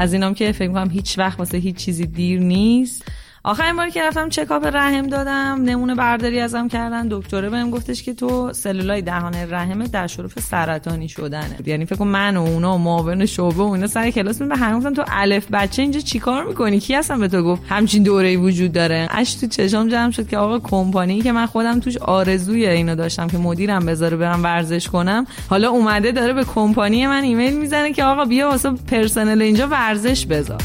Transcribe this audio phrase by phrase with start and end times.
[0.00, 3.04] از اینام که فکر کنم هیچ وقت واسه هیچ چیزی دیر نیست.
[3.44, 7.08] آخرین باری که رفتم چکاپ رحم دادم نمونه برداری ازم کردن.
[7.10, 11.56] دکتره بهم گفتش که تو سلولای دهان رحم در شرف سرطانی شدنه.
[11.66, 14.94] یعنی فکر من و اونا و معاون شعبه و اینا سر کلاس به همین گفتن
[14.94, 19.08] تو الف بچه اینجا چیکار می‌کنی؟ کی اصلا به تو گفت؟ همچین دوره‌ای وجود داره.
[19.10, 23.26] اش تو چشام جمع شد که آقا کمپانی که من خودم توش آرزوی اینو داشتم
[23.26, 25.26] که مدیرم بذاره برم ورزش کنم.
[25.50, 30.26] حالا اومده داره به کمپانی من ایمیل می‌زنه که آقا بیا واسه پرسنل اینجا ورزش
[30.26, 30.62] بذار.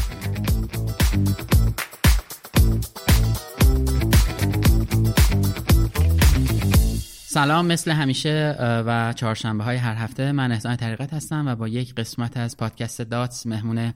[7.36, 11.94] سلام مثل همیشه و چهارشنبه های هر هفته من احسان طریقت هستم و با یک
[11.94, 13.92] قسمت از پادکست داتس مهمون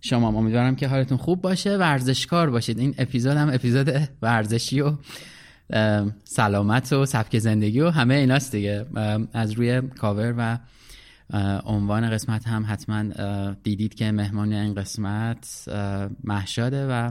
[0.00, 0.28] شما.
[0.28, 2.78] امیدوارم که حالتون خوب باشه ورزشکار باشید.
[2.78, 4.96] این اپیزود هم اپیزود ورزشی و
[6.24, 8.86] سلامت و سبک زندگی و همه ایناست دیگه.
[9.32, 10.58] از روی کاور و
[11.64, 13.04] عنوان قسمت هم حتما
[13.62, 15.68] دیدید که مهمان این قسمت
[16.24, 17.10] محشاده و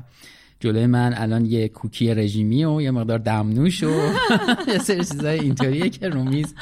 [0.62, 3.90] جلوی من الان یه کوکی رژیمی و یه مقدار دمنوش و
[4.68, 6.56] یه سری چیزای اینطوریه که رو میز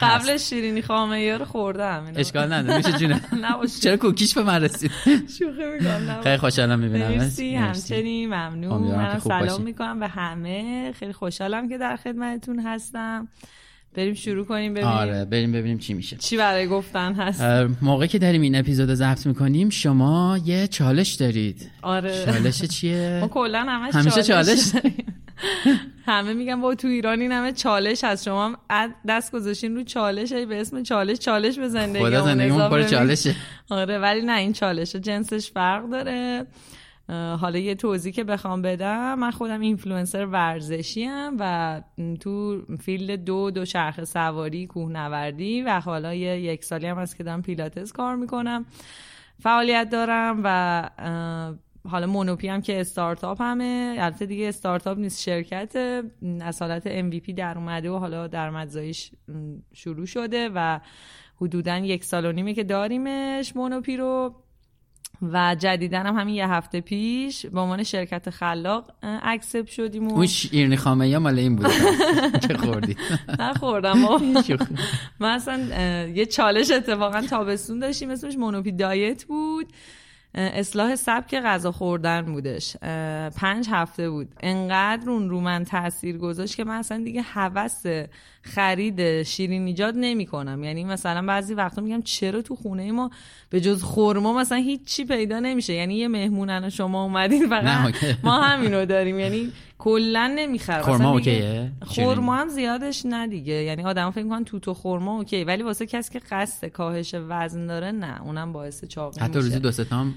[0.00, 2.04] قبل شیرینی خامه رو خوردم.
[2.16, 2.76] اشکال نداره.
[2.76, 3.20] میشه جونه
[3.82, 4.90] چرا کوکیش به من رسید؟
[5.38, 6.20] شوخی می‌کنم.
[6.22, 7.54] خیلی خوشحالم می‌بینم مرسی.
[7.54, 8.96] همچنین ممنون.
[8.96, 10.92] من سلام می‌کنم به همه.
[10.92, 13.28] خیلی خوشحالم که در خدمتتون هستم.
[13.96, 14.92] بریم شروع کنیم ببینیم.
[14.92, 16.16] آره بریم ببینیم چی میشه.
[16.16, 17.42] چی برای گفتن هست.
[17.82, 21.70] موقعی که داریم این اپیزود ضبط می‌کنیم شما یه چالش دارید.
[21.82, 22.24] آره.
[22.24, 24.58] چالش چیه؟ ما کلا همه همیشه چالش؟
[26.06, 28.24] همه میگن بابا تو ایران این همه چالش هست.
[28.24, 28.56] شما
[29.08, 33.34] دست گذاشتین رو چالش به اسم چالش چالش به زندگی خدا زندگی پر چالشه.
[33.70, 36.46] آره ولی نه این چالش جنسش فرق داره.
[37.08, 41.82] حالا یه توضیح که بخوام بدم من خودم اینفلوئنسر ورزشی هم و
[42.20, 47.42] تو field دو دوچرخه سواری کوهنوردی و حالا یه یک سالی هم هست که دارم
[47.42, 48.64] پیلاتس کار می‌کنم.
[49.42, 50.90] فعالیت دارم و
[51.88, 53.96] حالا مونوپی هم که استارتاپ همه.
[53.98, 56.02] البته دیگه استارتاپ نیست شرکت
[56.40, 59.10] از حالت MVP در اومده و حالا درآمدزاییش
[59.72, 60.80] شروع شده و
[61.36, 64.34] حدودا یک سال و نیمه که داریمش مونوپی رو.
[65.22, 70.26] و جدیدن هم همین یه هفته پیش به عنوان شرکت خلاق اکسپ شدیم و اون
[70.26, 71.66] شیرنی خامه یا مال این بود؟
[72.48, 72.96] که خوردی؟
[73.38, 73.98] نخوردم
[75.20, 75.58] من اصلا
[76.08, 79.66] یه چالش اتفاقا تابستون داشتیم اسمش مونوپی دایت بود.
[80.36, 82.76] اصلاح سبک غذا خوردن بودش.
[83.36, 84.28] پنج هفته بود.
[84.40, 87.82] انقدر اون رو من تاثیر گذاشت که من اصلا دیگه حوس
[88.42, 93.10] خرید شیرین ایجاد نمی کنم یعنی مثلا بعضی وقتا میگم چرا تو خونه ما
[93.50, 95.72] به جز خورما مثلا هیچی پیدا نمیشه.
[95.72, 99.18] یعنی یه مهمونن شما اومدین فقط ما همینو داریم.
[99.18, 103.54] یعنی کلا نمی‌خره خورما اوکیه؟ خورما هم زیادش نه دیگه.
[103.54, 107.66] یعنی آدم فکر می‌کنن تو تو خورما اوکی ولی واسه کسی که قصد کاهش وزن
[107.66, 108.22] داره نه.
[108.22, 110.14] اونم باعث چاقی حتی روزی دو تام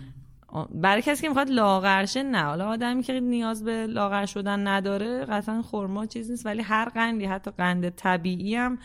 [0.72, 2.44] برای کسی که می‌خواد لاغرشه نه.
[2.44, 6.46] حالا آدمی که نیاز به لاغر شدن نداره قطعا خورما چیز نیست.
[6.46, 8.78] ولی هر قندی حتی قند طبیعی هم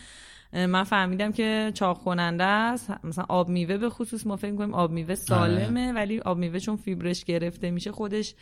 [0.53, 2.91] من فهمیدم که چاق کننده است.
[3.05, 6.77] مثلا آب میوه به خصوص ما فکر می‌کنیم آب میوه سالمه ولی آب میوه چون
[6.77, 8.35] فیبرش گرفته میشه خودش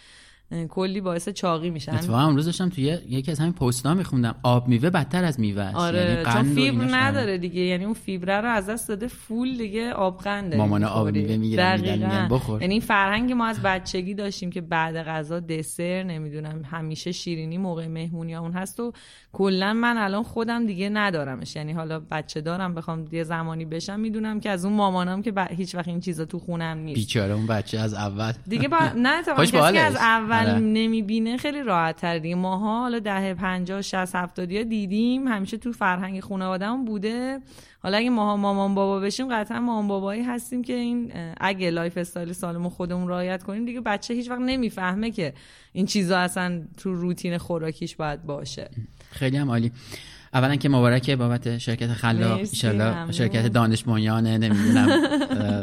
[0.68, 1.94] کلی باعث چاقی میشن.
[1.94, 4.34] اتفاقا امروز داشتم توی یکی از همین پست‌ها میخوندم.
[4.42, 5.76] آب میوه بدتر از میوه است.
[5.76, 7.60] آره یعنی چون فیبر نداره دیگه.
[7.60, 12.28] یعنی اون فیبر رو از دست داده فول دیگه آب قنده مامان آب میوه می‌گیرن
[12.30, 12.62] بخور.
[12.62, 18.34] یعنی فرهنگ ما از بچگی داشتیم که بعد غذا دسر نمی‌دونم همیشه شیرینی موقع مهمونی
[18.34, 18.92] اون هست و
[19.32, 21.56] کلا من الان خودم دیگه ندارمش.
[21.56, 25.74] یعنی حالا بچه دارم بخوام یه زمانی بشم می‌دونم که از اون مامانام که هیچ
[25.74, 26.98] وقت این چیزا تو خونم نیست.
[26.98, 28.32] بیچاره اون بچه از اول.
[28.48, 28.78] دیگه با...
[28.96, 29.22] نه
[29.52, 30.60] کسی از اول آره.
[30.60, 31.36] نمی‌بینه.
[31.36, 32.34] خیلی راحت تر دیگه.
[32.34, 35.28] ماها حالا دهه 50 60 70 ها دیدیم.
[35.28, 37.38] همیشه تو فرهنگ خانواده‌مون بوده.
[37.82, 42.68] حالا اگه ماها مامان بابا بشیم قطعا مامان بابایی هستیم که این اگه lifestyle سالم
[42.68, 45.32] خودمون رعایت کنیم دیگه بچه هیچ وقت نمی‌فهمه که
[45.72, 48.70] این چیزا اصلا تو روتین خوراکیش باید باشه.
[49.10, 49.72] خیلی هم عالی.
[50.34, 54.88] اولا که مبارکه بابت شرکت خلاق ان شرکت دانش بنیان نمی‌دونم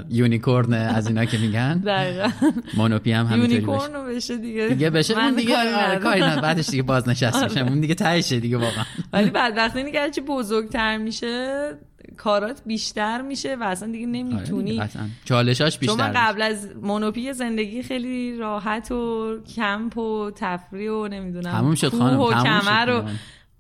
[0.10, 1.78] unicorn از اینا که میگن.
[1.78, 2.30] دقیقاً.
[2.78, 4.68] مونوپی هم همینطوری یونیکورن بشه دیگه.
[4.68, 5.56] دیگه بشه اون دیگه
[6.04, 8.84] کاری نه بعدش دیگه بازنشسته میشه اون دیگه تهشه دیگه واقعا.
[9.14, 11.72] ولی بعد وقتی دیگه هرچی بزرگتر میشه
[12.18, 14.80] کارات بیشتر میشه و اصلا دیگه نمی‌تونی.
[14.80, 14.90] آره
[15.26, 21.52] چالشاش بیشتر چون قبل از مونوپی زندگی خیلی راحت و کمپ و تفریح و نمی‌دونم
[21.52, 23.04] تموم شد خانم و کمر و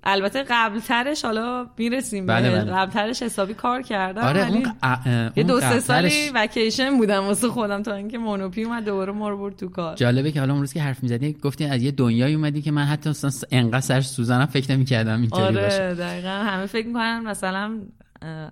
[0.04, 2.72] البته قبل ترش حالا می‌رسیم بله بله.
[2.72, 7.48] قبل ترش حسابی کار کردم آره ولی اون یه دو سه سالی وکیشن بودم واسه
[7.48, 9.96] خودم تا اینکه مونوپی اومد دوباره ما رو برد تو کار.
[9.96, 12.84] جالبه که حالا اون روز که حرف می‌زدی گفتی از یه دنیایی اومدی که من
[12.84, 13.12] حتی
[13.51, 15.94] انقدر سرش سوزنم فکر نمی‌کردم اینطوری آره باشه.
[15.94, 16.30] دقیقاً.
[16.30, 17.80] همه فکر می‌کنن مثلا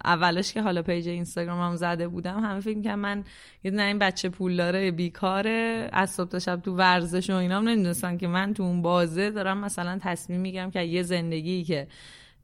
[0.05, 3.23] اولش که حالا page اینستاگرامم زده بودم همه فکر می‌کنن من
[3.63, 7.69] یه نه این بچه پول داره بیکاره از صبح تا شب تو ورزش و اینام
[7.69, 11.87] نمی‌دونستن که من تو اون بازه دارم مثلا تصمیم میگیرم که یه زندگی که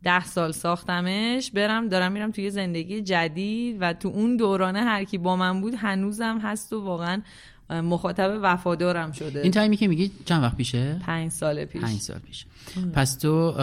[0.03, 5.17] ده سال ساختمش برم دارم میرم توی زندگی جدید و تو اون دورانه هر کی
[5.17, 7.21] با من بود هنوزم هست و واقعا
[7.69, 9.41] مخاطب وفادارم شده.
[9.41, 11.81] این تایمی که میگی چند وقت پیشه؟ پنج سال پیش.
[11.81, 12.45] پنج سال پیش
[12.93, 13.53] پس تو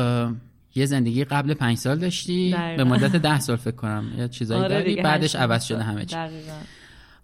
[0.75, 4.05] یه زندگی قبل پنج سال داشتی به مدت ده سال فکر کنم.
[4.19, 6.17] یه چیزایی آره داری؟ بعدش عوض شده همه چی.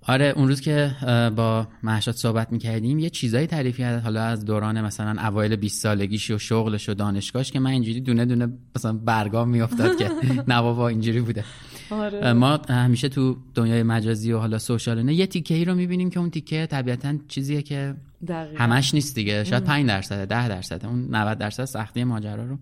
[0.09, 0.91] آره اون روز که
[1.37, 4.03] با محشاد صحبت می‌کردیم یه چیزایی تعریف کرد.
[4.03, 8.25] حالا از دوران مثلا اوایل 20 سالگیش و شغلش و دانشگاهش که من اینجوری دونه
[8.25, 10.11] دونه مثلا برگام میافتاد که
[10.49, 11.45] نوابا اینجوری بوده.
[11.91, 12.33] آره.
[12.33, 16.21] ما همیشه تو دنیای مجازی و حالا سوشال نه یه تیکه ای رو می‌بینیم که
[16.21, 17.95] اون تیکه طبیعتا چیزیه که
[18.29, 18.65] دقیقا.
[18.65, 19.45] همش نیست دیگه.
[19.45, 22.59] شاید 5 درصد 10 درصد اون 90 درصد سختی ماجرا رو.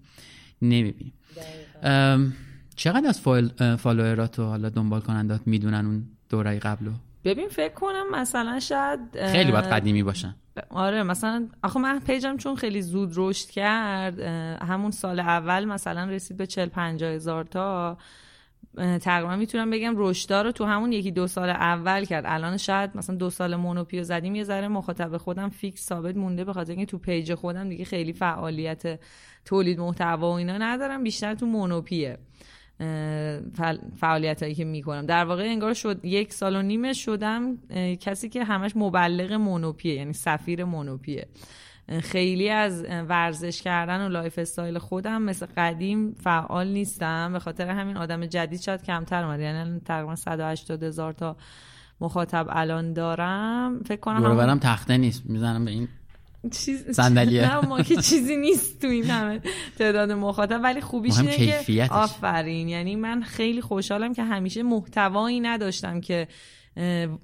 [0.62, 1.12] نمی‌بینیم
[2.76, 3.20] چقدر از
[3.78, 6.90] follower ات و حالا دنبال کنندات می‌دونن اون دوره قبلو؟
[7.24, 10.34] ببین فکر کنم مثلا شاید خیلی باید قدیمی باشن.
[10.70, 14.20] آره مثلا آخه من page م چون خیلی زود رشد کرد
[14.62, 17.98] همون سال اول مثلا رسید به 40 50 هزار تا.
[18.76, 22.24] تقریبا می‌تونم بگم رشدا رو تو همون یکی دو سال اول کرد.
[22.26, 26.52] الان شاید مثلا دو سال مونوپیو زدیم یه ذره مخاطب خودم fix ثابت مونده به
[26.52, 29.00] خاطر اینکه تو page خودم دیگه خیلی فعالیت
[29.44, 32.18] تولید محتوا و اینا ندارم بیشتر تو مونوپیه
[33.96, 35.06] فعالیت هایی که می‌کنم.
[35.06, 37.58] در واقع انگار شد یک سال و نیمه شدم
[38.00, 41.28] کسی که همش مبلغ مونوپیه یعنی سفیر مونوپیه
[42.02, 47.32] خیلی از ورزش کردن و lifestyle خودم مثل قدیم فعال نیستم.
[47.32, 51.36] به خاطر همین آدم جدید شاید کمتر اومد یعنی تقریبا 180 هزار تا
[52.00, 53.82] مخاطب الان دارم.
[53.86, 54.58] فکر کنم هم...
[54.58, 55.22] تخته نیست.
[55.26, 55.88] می‌زنم به این
[56.50, 59.40] چیز صندلیه نه ما که چیزی نیست تو این همه
[59.78, 60.60] تعداد مخاطب.
[60.62, 62.68] ولی خوبیش اینه که آفرین.
[62.68, 66.28] یعنی من خیلی خوشحالم که همیشه محتوایی نداشتم که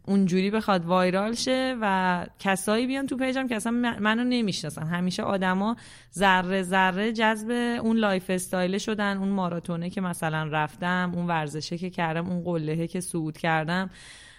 [0.06, 4.87] اونجوری بخواد viral شه و کسایی بیان تو page م که اصلا منو نمی‌شناسن.
[4.87, 5.76] همیشه آدما
[6.14, 7.50] ذره ذره جذب
[7.82, 13.00] اون lifestyle شدن اون ماراتونه که مثلا رفتم اون ورزشه که کردم اون قلهه که
[13.00, 13.91] صعود کردم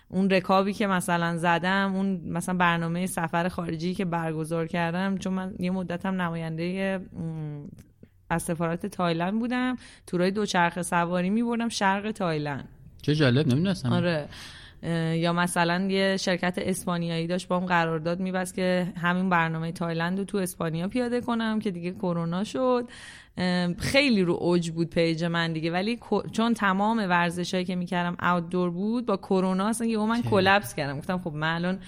[0.09, 5.17] اون رکابی که مثلا زدم اون مثلا برنامه سفر خارجی که برگزار کردم.
[5.17, 6.99] چون من یه مدتم نماینده
[8.29, 9.75] از سفارت تایلند بودم.
[10.07, 12.69] تورای دوچرخه سواری می شرق تایلند.
[13.01, 13.93] چه جالب نمی‌دونستم.
[13.93, 14.27] آره.
[15.15, 20.25] یا مثلا یه شرکت اسپانیایی داشت با اون قرارداد میبست که همین برنامه تایلند رو
[20.25, 22.89] تو اسپانیا پیاده کنم که دیگه کرونا شد.
[23.77, 25.71] خیلی رو اوج بود page من دیگه.
[25.71, 25.99] ولی
[26.31, 30.97] چون تمام ورزشایی که می‌کردم آوتدور بود با کرونا اصلا یهو من کلپس کردم.
[30.97, 31.79] گفتم خب من الان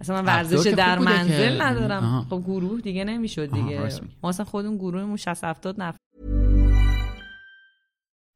[0.00, 2.26] اصلا من ورزش در منزل ندارم.
[2.30, 3.88] خب گروه دیگه نمی‌شد دیگه.
[4.22, 5.98] ما اصلا خودمون گروهمون 60 70 نفر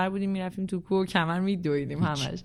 [0.00, 2.42] بودیم می‌رفتیم تو کوه کمر میدویدیم همش.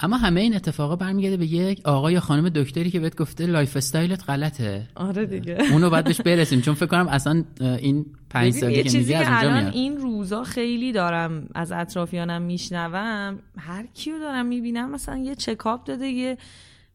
[0.00, 3.76] اما همه این اتفاقا برمیگرده به یک آقا یا خانم دکتری که بهت گفته lifestyle
[3.76, 4.88] ت غلطه.
[4.94, 5.58] آره دیگه.
[5.72, 9.60] اونو بعد بهش برسیم چون فکر کنم اصلا این پنج سالی که میگی از اونجا
[9.60, 9.74] میاد.
[9.74, 16.06] این روزا خیلی دارم از اطرافیانم میشنوم هر کیو دارم می‌بینم مثلا یه checkup داده
[16.06, 16.38] یه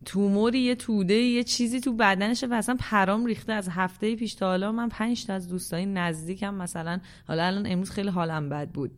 [0.06, 3.54] توموری یه توده یه چیزی تو بدنشه و اصلا پرام ریخته.
[3.54, 7.90] از هفته پیش تا حالا من پنج تا از دوستای نزدیکم مثلا حالا الان امروز
[7.90, 8.92] خیلی حالم بد بود.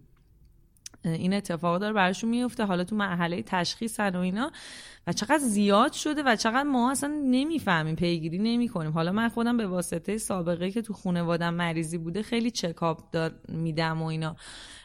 [1.04, 2.66] این اتفاق داره براشون میفته.
[2.66, 4.52] حالا تو مرحله تشخیص و اینا.
[5.08, 9.58] و چقدر زیاد شده و چقدر ما اصلا نمی‌فهمیم پیگیری نمی کنیم حالا من خودم
[9.58, 14.36] به واسطه سابقه که تو خانوادم مریضی بوده خیلی چکاپ میدم و اینا.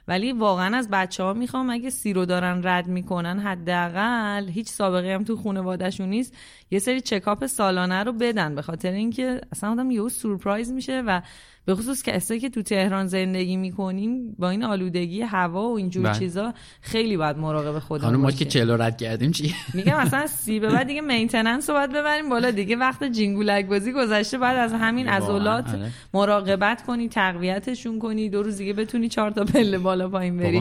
[0.08, 5.14] ولی واقعا از بچه ها می‌خوام اگه سی رو دارن رد می‌کنن حداقل هیچ سابقه
[5.14, 6.36] هم تو خانوادهشون نیست
[6.70, 8.54] یه سری چکاپ سالانه رو بدن.
[8.54, 11.22] به خاطر اینکه اصلا آدم یهو سورپرایز میشه و
[11.66, 16.18] به خصوص کسایی که تو تهران زندگی می‌کنیم با این آلودگی هوا و اینجور بله.
[16.18, 20.60] چیزا خیلی باید مراقب خودمون خانم ما که چلو رد کردیم چی؟ میگم مثلا سی
[20.60, 22.50] به بعد دیگه maintenance رو باید ببریم بالا.
[22.50, 25.90] دیگه وقت جینگولک بازی گذشته بعد از همین عضلات آره.
[26.14, 28.28] مراقبت کنی تقویتشون کنی.
[28.28, 30.58] دو روز دیگه بتونی چهار تا پله بالا پایین بری.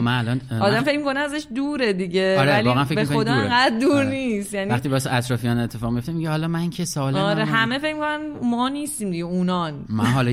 [0.60, 2.40] آدم فکر کنه ازش دوره دیگه.
[2.40, 4.10] آره ولی به خدا انقدر دور آره.
[4.10, 4.54] نیست.
[4.54, 8.20] یعنی وقتی واسه اطرافیان اتفاق میفته میگه حالا من که سالم آره همه فکر می‌کنن
[8.42, 9.84] ما نیستیم دیگه اونان.
[9.88, 10.30] من حالا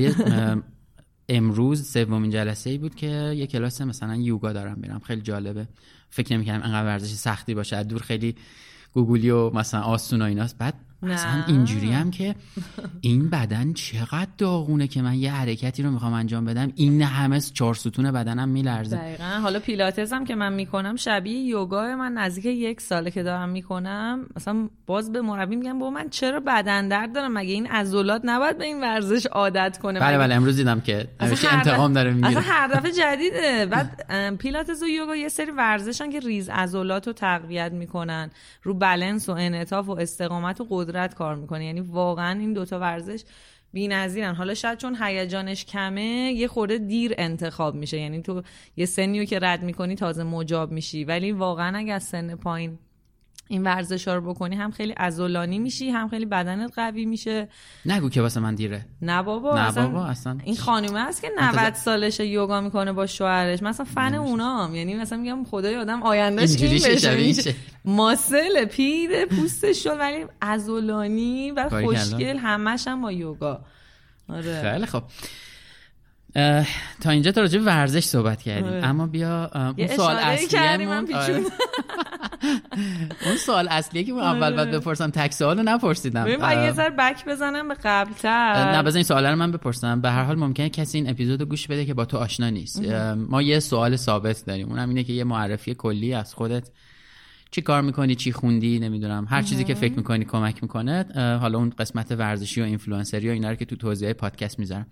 [1.28, 4.98] امروز سومین جلسه ای بود که یه کلاس مثلا یوگا دارم میرم.
[4.98, 5.68] خیلی جالبه.
[6.10, 7.82] فکر نمی‌کردم انقدر ورزش سختی باشه.
[7.82, 8.34] دور خیلی
[8.92, 10.58] گوگلی و مثلا آسون و ایناست.
[10.58, 10.74] بعد
[11.10, 12.34] اصلا اینجوری هم که
[13.00, 16.72] این بدن چقدر داغونه که من یه حرکتی رو می‌خوام انجام بدم.
[16.74, 18.96] این همه چهار ستون بدنم میلرزه.
[18.96, 19.24] دقیقا.
[19.42, 24.26] حالا پیلاتز هم که من می‌کنم شبیه یوگا من نزدیک یک ساله که دارم می‌کنم.
[24.36, 28.58] مثلا باز به مربی میگم با من چرا بدن درد دارم؟ مگه این عضلات نباید
[28.58, 30.34] به این ورزش عادت کنه؟ بله بله.
[30.34, 32.38] امروز دیدم که همیشه انتقام داره می‌گیره.
[32.38, 33.66] اصلا هر دفعه جدیده.
[33.66, 34.06] بعد
[34.36, 38.30] پیلاتز و یوگا یه سری ورزشن که ریز عضلات رو تقویت می‌کنن.
[38.62, 43.24] رو بالانس و انعطاف و استقامت و قدرت کار می‌کنه یعنی واقعا این دوتا ورزش
[43.72, 44.34] بی‌نظیرن.
[44.34, 47.98] حالا شاید چون هیجانش کمه یه خورده دیر انتخاب میشه.
[47.98, 48.42] یعنی تو
[48.76, 51.04] یه سنیو که رد می‌کنی تازه مجاب میشی.
[51.04, 52.78] ولی واقعا اگه از سن پایین
[53.52, 57.48] این ورزش رو بکنی هم خیلی ازولانی میشی هم خیلی بدنت قوی میشه.
[57.86, 58.84] نگو که واسه من دیره.
[59.02, 63.06] نه بابا, نه اصلا بابا اصلا این خانومه هست که 90 سالشه یوگا می‌کنه با
[63.06, 63.62] شوهرش.
[63.62, 64.74] مثلا فن اونام.
[64.74, 67.54] یعنی مثلا میگم خدای آدم آیندهش این بشه
[67.84, 73.60] ماسل پیر پوستش شد ولی ازولانی و خوشگل همش هم با یوگا.
[74.28, 74.72] آره.
[74.72, 75.02] خیلی خب
[77.00, 78.64] تا اینجا تا راجع ورزش صحبت کردیم.
[78.64, 78.86] آره.
[78.86, 81.42] اما بیا اون سوال اصلی آره.
[83.26, 84.78] اون سوال اصلیه که اول بعد آره.
[84.78, 88.96] بپرسم تک سوال رو نپرسیدم من یه ذره back بزنم به قبل تر نه بزن
[88.96, 90.00] این سوال رو من بپرسم.
[90.00, 92.84] به هر حال ممکنه کسی این اپیزود رو گوش بده که با تو آشنا نیست.
[93.16, 94.68] ما یه سوال ثابت داریم.
[94.68, 96.68] اونم اینه که یه معرفی کلی از خودت.
[97.50, 99.26] چی کار می‌کنی؟ چی خوندی؟ نمی‌دونم.
[99.30, 101.04] هر چیزی که فکر می‌کنی کمک می‌کنه.
[101.40, 104.86] حالا اون قسمت ورزشی و اینفلوئنسری و اینا رو که تو توضیح پادکست می‌ذارم.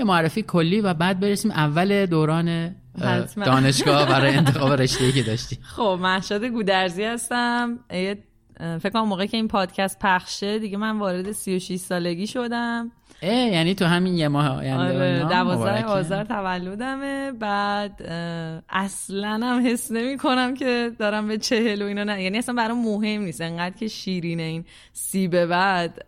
[0.00, 2.76] یه معرفی کلی و بعد برسیم اول دوران
[3.44, 5.58] دانشگاه برای انتخاب رشته که داشتی.
[5.62, 7.78] خب محشد گودرزی هستم.
[8.58, 12.92] فکر کنم موقع که این پادکست پخشه دیگه من وارد 36 سالگی شدم.
[13.22, 17.32] اه یعنی تو همین یه ماه یعنی آره دوازده آذر تولدمه.
[17.32, 18.02] بعد
[18.68, 22.22] اصلا هم حس نمی کنم که دارم به چهل و اینا نه.
[22.22, 23.40] یعنی اصلا برام مهم نیست.
[23.40, 26.04] انقدر که شیرینه این سی به بعد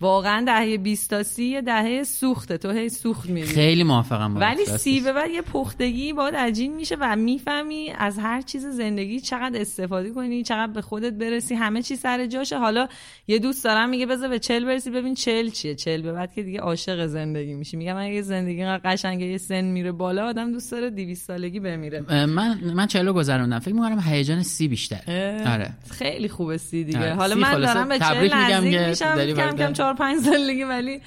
[0.00, 2.58] واقعا دهه 20 تا 30 دهه سوخته.
[2.58, 6.96] تو هی سوخت میری خیلی موافقم ولی سی به بعد یه پختگی باید عجین میشه
[7.00, 11.54] و می‌فهمی از هر چیز زندگی چقدر استفاده کنی چقدر به خودت برسی.
[11.54, 12.58] همه چی سر جاشه.
[12.58, 12.88] حالا
[13.26, 15.74] یه دوست دارم میگه بذار به چل برسی ببین چل چیه.
[15.74, 17.76] چل به بعد که دیگه عاشق زندگی میشی.
[17.76, 22.26] میگم اگه زندگی قشنگه یه سن میره بالا آدم دوست داره 200 سالگی بمیره.
[22.26, 23.58] من من چلو گذروندم.
[23.58, 25.00] فکر می‌کنم هیجان سی بیشتر
[25.46, 25.70] آره.
[25.90, 26.98] خیلی خوبه سی دیگه.
[26.98, 27.14] آره.
[27.14, 29.32] حالا من دارم به چل نزدیک میشم.
[29.34, 31.00] کم کم چهار پنج سالگی ولی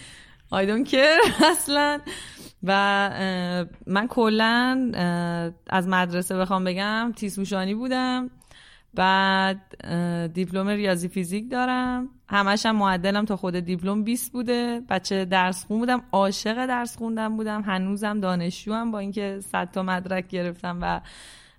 [0.53, 1.99] I don't care اصلا.
[2.63, 3.09] و
[3.87, 4.91] من کلا
[5.69, 8.29] از مدرسه بخوام بگم تیسوشانی بودم.
[8.93, 9.61] بعد
[10.33, 12.09] دیپلم ریاضی فیزیک دارم.
[12.27, 14.81] همش هم معدلم تا خود دیپلم 20 بوده.
[14.89, 16.03] بچه درس خون بودم.
[16.11, 17.61] عاشق درس خوندم بودم.
[17.61, 21.01] هنوزم دانشجو هم با اینکه 100 تا مدرک گرفتم و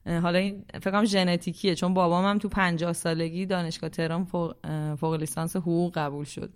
[0.06, 4.54] حالا این فکر کنم ژنتیکیه چون بابام هم تو 50 سالگی دانشگاه تهران فوق,
[5.00, 6.50] فوق لیسانس حقوق قبول شد.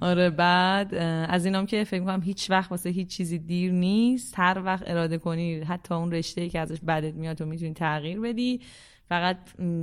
[0.00, 0.94] آره بعد
[1.28, 4.34] از اینام که فکر کنم هیچ وقت واسه هیچ چیزی دیر نیست.
[4.36, 8.60] هر وقت اراده کنی حتی اون رشته که ازش بدت میاد تو می‌تونی تغییر بدی.
[9.08, 9.38] فقط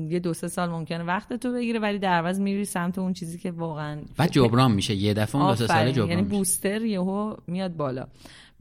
[0.10, 3.38] یه دو سه سال ممکنه وقت تو بگیره ولی در عوض میری سمت اون چیزی
[3.38, 4.96] که واقعا بعد جبران میشه.
[4.96, 8.08] یه دفعه اون دو سه سال جبران یعنی بوستر یهو میاد بالا.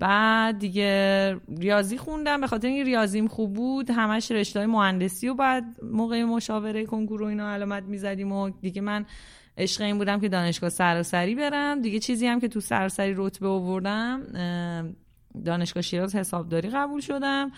[0.02, 2.40] بعد دیگه ریاضی خوندم.
[2.40, 7.22] به خاطر اینکه ریاضیم خوب بود همش رشته های مهندسی و بعد موقع مشاوره کنکور
[7.22, 9.06] و اینا علامت می‌زدیم و دیگه من
[9.58, 11.82] عشق این بودم که دانشگاه سراسری برم.
[11.82, 14.22] دیگه چیزی هم که تو سراسری رتبه آوردم
[15.44, 17.52] دانشگاه شیراز حسابداری قبول شدم.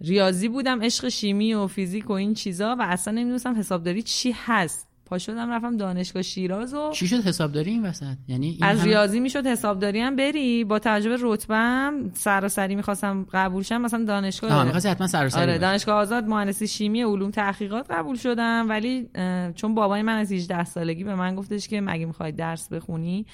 [0.00, 4.87] ریاضی بودم عشق شیمی و فیزیک و این چیزا و اصلا نمی‌دونستم حسابداری چی هست.
[5.10, 8.84] پا شدم رفتم دانشگاه شیراز و چی شد حسابداری این وسط؟ یعنی این از همه-
[8.88, 10.64] ریاضی می‌شد حسابداری هم بری.
[10.64, 13.76] با توجه به رتبم سراسری می‌خواستم قبول شم.
[13.80, 15.58] مثلا دانشگاه آها می‌خواستی حتما سراسری آره.
[15.58, 18.66] دانشگاه آزاد مهندسی شیمی علوم تحقیقات قبول شدم.
[18.68, 19.08] ولی
[19.54, 23.26] چون بابای من از 18 سالگی به من گفتش که مگه می‌خوای درس بخونی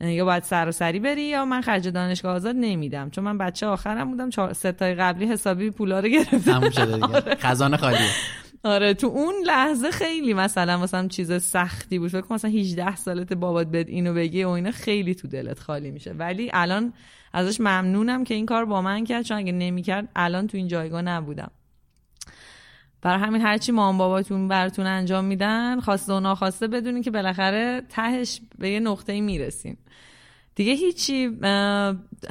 [0.00, 3.10] یا باید سراسری بری یا من خرج دانشگاه آزاد نمیدم.
[3.10, 7.34] چون من بچه آخرم بودم چهار ستای قبلی حسابی پولا رو گرفتم تموم شده دیگه.
[7.46, 8.10] خزانه خالیه.
[8.64, 12.10] آره تو اون لحظه خیلی مثلا مثلا چیز سختی بود.
[12.10, 16.12] فکر مثلا 18 سالت بابات بد اینو بگی و اینا خیلی تو دلت خالی میشه.
[16.12, 16.92] ولی الان
[17.32, 21.02] ازش ممنونم که این کار با من کرد چون اگه نمی‌کرد الان تو این جایگاه
[21.02, 21.50] نبودم.
[23.02, 28.40] برای همین هرچی مام باباتون براتون انجام میدن خواسته و ناخواسته بدونین که بالاخره تهش
[28.58, 29.76] به یه نقطه می‌رسین.
[30.56, 31.38] دیگه هیچی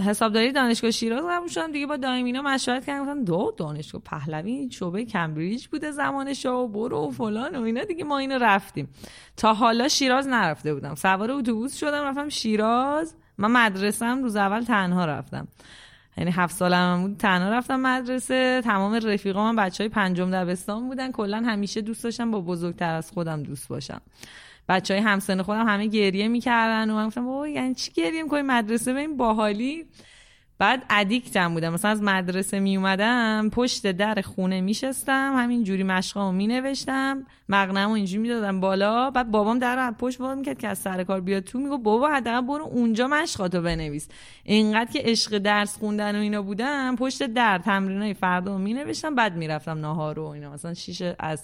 [0.05, 1.71] حسابداری دانشگاه شیراز قبول شدم.
[1.71, 3.03] دیگه با دائمینا مشورت کردم.
[3.03, 7.83] گفتم دو دانشگاه پهلوی شعبه کمبریج بوده زمانش و برو و فلان و اینا.
[7.83, 8.89] دیگه ما اینو رفتیم.
[9.37, 10.95] تا حالا شیراز نرفته بودم.
[10.95, 13.15] سوار اتوبوس شدم رفتم شیراز.
[13.37, 15.47] من مدرسم روز اول تنها رفتم.
[16.17, 18.61] یعنی هفت سالم هم بود تنها رفتم مدرسه.
[18.63, 21.11] تمام رفیقام بچه های پنجم دبستان بودن.
[21.11, 24.01] کلا همیشه دوست داشتم با بزرگتر از خودم دوست باشم.
[24.69, 28.41] بچه های همسن خودم همه گریه می‌کردن و من گفتم بابا یعنی چی گریه می‌کنی؟
[28.41, 29.85] مدرسه به این باحالی.
[30.59, 31.73] بعد ادیکتم بودم.
[31.73, 37.91] مثلا از مدرسه می اومدم پشت در خونه میشستم همین جوری مشقامو می نوشتم مغنمو
[37.91, 39.11] اینجوری می‌دادم بالا.
[39.11, 41.59] بعد بابام در پشت وا می‌کرد که از سر کار بیاد تو.
[41.59, 44.07] میگو بابا حداقل برو اونجا مشقاتو بنویس.
[44.43, 49.35] اینقدر که عشق درس خوندن و اینا بودم پشت در تمرینای فردا می نوشتم بعد
[49.35, 50.51] می‌رفتم ناهار و اینا.
[50.51, 51.43] مثلا شیش عصر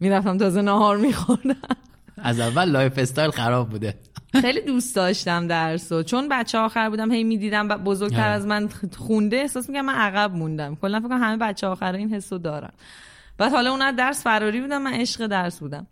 [0.00, 1.76] می‌رفتم تازه ناهار میخوردم.
[2.16, 3.94] از اول lifestyle خراب بوده.
[4.40, 8.28] خیلی دوست داشتم درسو چون بچه آخر بودم هی می‌دیدم بزرگتر.
[8.28, 10.76] از من خونده احساس می‌کنم من عقب موندم.
[10.76, 12.70] کلا فکر کنم همه بچه آخر این حسو دارن.
[13.38, 15.86] بعد حالا اون از درس فراری بودم من عشق درس بودم.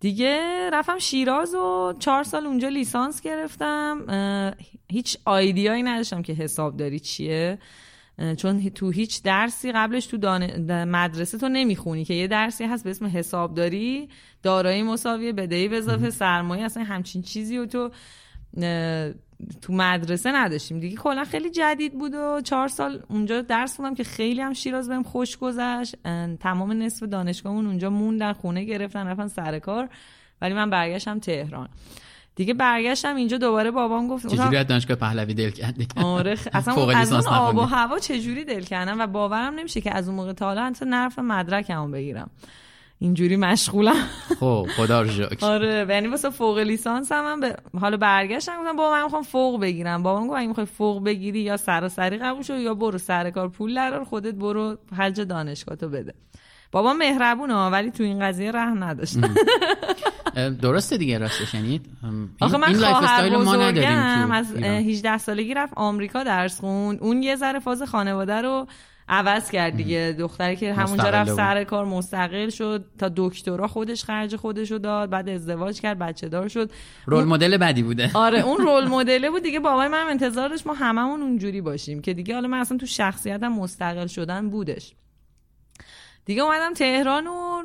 [0.00, 0.40] دیگه
[0.72, 4.54] رفتم شیراز و چهار سال اونجا لیسانس گرفتم.
[4.90, 7.58] هیچ آیدیایی نداشتم که حسابداری چیه.
[8.36, 10.72] چون تو هیچ درسی قبلش تو دان...
[10.84, 14.08] مدرسه تو نمی‌خونی که یه درسی هست به اسم حسابداری
[14.42, 17.90] دارایی مساویه بدهی به اضافه سرمایه اصلا همچین چیزی و تو
[19.62, 20.80] تو مدرسه نداشتیم.
[20.80, 24.88] دیگه کلا خیلی جدید بود و چهار سال اونجا درس خوندم که خیلی هم شیراز
[24.88, 25.96] بهم خوش گذشت.
[26.40, 29.88] تمام نصف دانشگاهمون اونجا موندن خونه گرفتن رفتن سر کار.
[30.40, 31.68] ولی من برگشتم تهران.
[32.36, 36.74] دیگه برگشتم اینجا دوباره بابام گفت چجوری از دانشگاه پهلوی دل کردی؟ آره خ- اصلا
[36.74, 37.60] فوق از اون آب و.
[37.60, 41.24] هوا چجوری دل کردم؟ و باورم نمیشه که از اون موقع تا حالا حتی نرفتم
[41.24, 42.30] مدرکمو بگیرم.
[42.98, 44.06] اینجوری مشغولم.
[44.40, 45.46] خب خدا رو شکر.
[45.46, 49.60] آره یعنی واسه فوق لیسانس هم, من به حالا برگشتم گفتم بابا من می‌خوام فوق
[49.60, 50.02] بگیرم.
[50.02, 53.48] بابام گفت اگه می‌خوای فوق بگیری یا سراسری قبول شو یا برو سر کار.
[53.48, 56.14] پول درار خودت برو خرج دانشگاهتو بده.
[56.72, 59.16] بابا مهربونه ولی تو این قضیه رحم نداشت.
[60.62, 61.80] درسته دیگه راستش یعنی
[62.40, 64.72] آخه من این life خواهر استایل رو ما نداریم بزرگم از اه، ایران.
[64.72, 66.98] 18 سالگی رفت آمریکا درس خوند.
[67.00, 68.66] اون یه ذره فاز خانواده رو
[69.08, 70.16] عوض کرد دیگه.
[70.18, 71.32] دختری که همونجا رفت.
[71.32, 76.28] سر کار مستقل شد تا دکترا خودش خرج خودش رو داد بعد ازدواج کرد بچه
[76.28, 76.70] دار شد.
[77.06, 78.10] role model بدی بوده.
[78.14, 79.60] آره اون role مدله بود دیگه.
[79.60, 82.86] بابای من هم انتظار داشت ما هممون اونجوری باشیم که دیگه حالا من اصلا تو
[82.86, 84.94] شخصیتم مستقل شدن بودش.
[86.26, 87.62] دیگه اومدم تهران و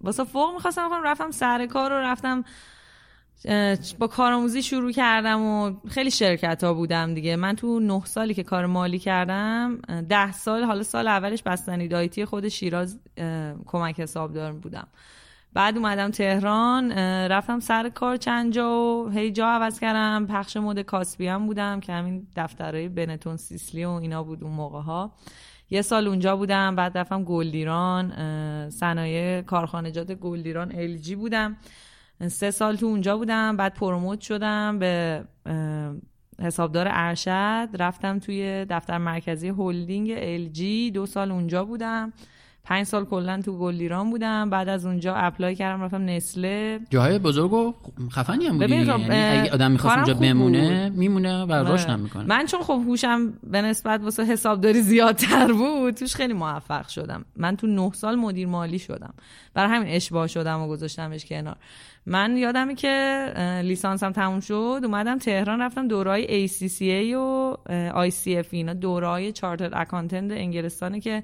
[0.00, 2.44] واسه فوق می‌خواستم کنم رفتم سر کار و رفتم
[3.98, 7.36] با کارآموزی شروع کردم و خیلی شرکت ها بودم دیگه.
[7.36, 9.76] من تو نه سالی که کار مالی کردم
[10.08, 13.00] ده سال حالا سال اولش بستنی دایتی خود شیراز
[13.66, 14.86] کمک حسابدار بودم.
[15.52, 16.92] بعد اومدم تهران
[17.28, 20.26] رفتم سر کار چند جا و هی جا عوض کردم.
[20.26, 25.12] پخش مد کاسبی بودم که همین دفترهای بنتون سیسلی و اینا بود اون موقع ها
[25.70, 28.10] یه سال اونجا بودم بعد رفتم گلدیران
[28.70, 31.56] صنایع کارخانجات گلدیران ال جی بودم.
[32.28, 35.24] سه سال تو اونجا بودم بعد promote شدم به
[36.42, 37.68] حسابدار ارشد.
[37.78, 42.12] رفتم توی دفتر مرکزی هلدینگ ال جی دو سال اونجا بودم.
[42.68, 44.50] پنج سال کلا تو گلدیران بودم.
[44.50, 46.80] بعد از اونجا apply کردم رفتم نستله.
[46.90, 47.74] جاهای بزرگ و
[48.10, 48.84] خفنی هم بودی.
[48.84, 52.24] خب، یعنی اگه آدم می‌خواست اونجا بمونه میمونه و رشد هم می‌کنه.
[52.24, 57.24] من چون خب هوشم به نسبت واسه حسابداری زیادتر بود توش خیلی موفق شدم.
[57.36, 59.14] من تو نه سال مدیر مالی شدم.
[59.54, 61.56] برای همین اشباه شدم و گذاشتمش کنار.
[62.06, 63.32] من یادمی که
[63.64, 67.56] لیسانسم تموم شد اومدم تهران رفتم دورای ACCA و
[68.10, 71.22] ICF اینا دورای چارتر اکانتنت انگلستانه که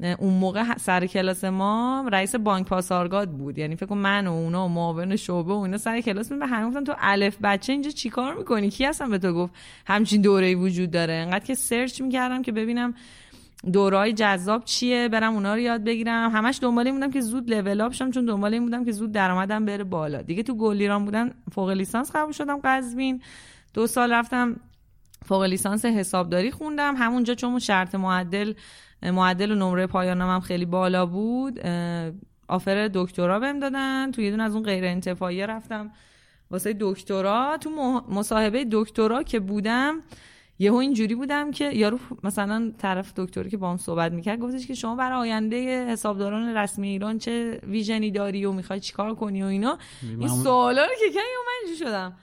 [0.00, 3.58] اون موقع سر کلاس ما رئیس بانک پاسارگاد بود.
[3.58, 6.46] یعنی فکر کن من و اونا و معاون شعبه و اینا سر کلاس می به
[6.46, 9.54] همه گفتن تو الف بچه اینجا چیکار می‌کنی؟ کی اصلا به تو گفت؟
[9.86, 11.14] همچین دوره وجود داره.
[11.14, 12.94] انقدر که سرچ می‌کردم که ببینم
[13.72, 16.30] دورای جذاب چیه برم اونا رو یاد بگیرم.
[16.30, 19.12] همش دنبال این بودم که زود لول اپ شم چون دنبال این بودم که زود
[19.12, 20.22] درآمدم بره بالا.
[20.22, 23.22] دیگه تو گلیران بودن فوق لیسانس قبول شدم قزوین.
[23.74, 24.56] دو سال رفتم
[25.24, 26.94] فوق لیسانس حسابداری خوندم.
[26.96, 28.52] همونجا چون شرط معدل
[29.02, 31.60] معدل و نمره پایانم خیلی بالا بود.
[32.48, 34.10] آفر دکترا بهم دادن.
[34.10, 35.90] تو یه دونه از اون غیر انتفاعی رفتم
[36.50, 37.58] واسه دکترا.
[37.60, 37.70] تو
[38.10, 40.02] مصاحبه دکترا که بودم
[40.58, 44.74] یهو اینجوری بودم که یارو مثلا طرف دکتری که با هم صحبت می‌کرد گفتش که
[44.74, 49.78] شما برای آینده حسابداران رسمی ایران چه ویژنی داری و می‌خوای چیکار کنی و اینا؟
[50.02, 52.16] این سوالا رو که کنی من شدم.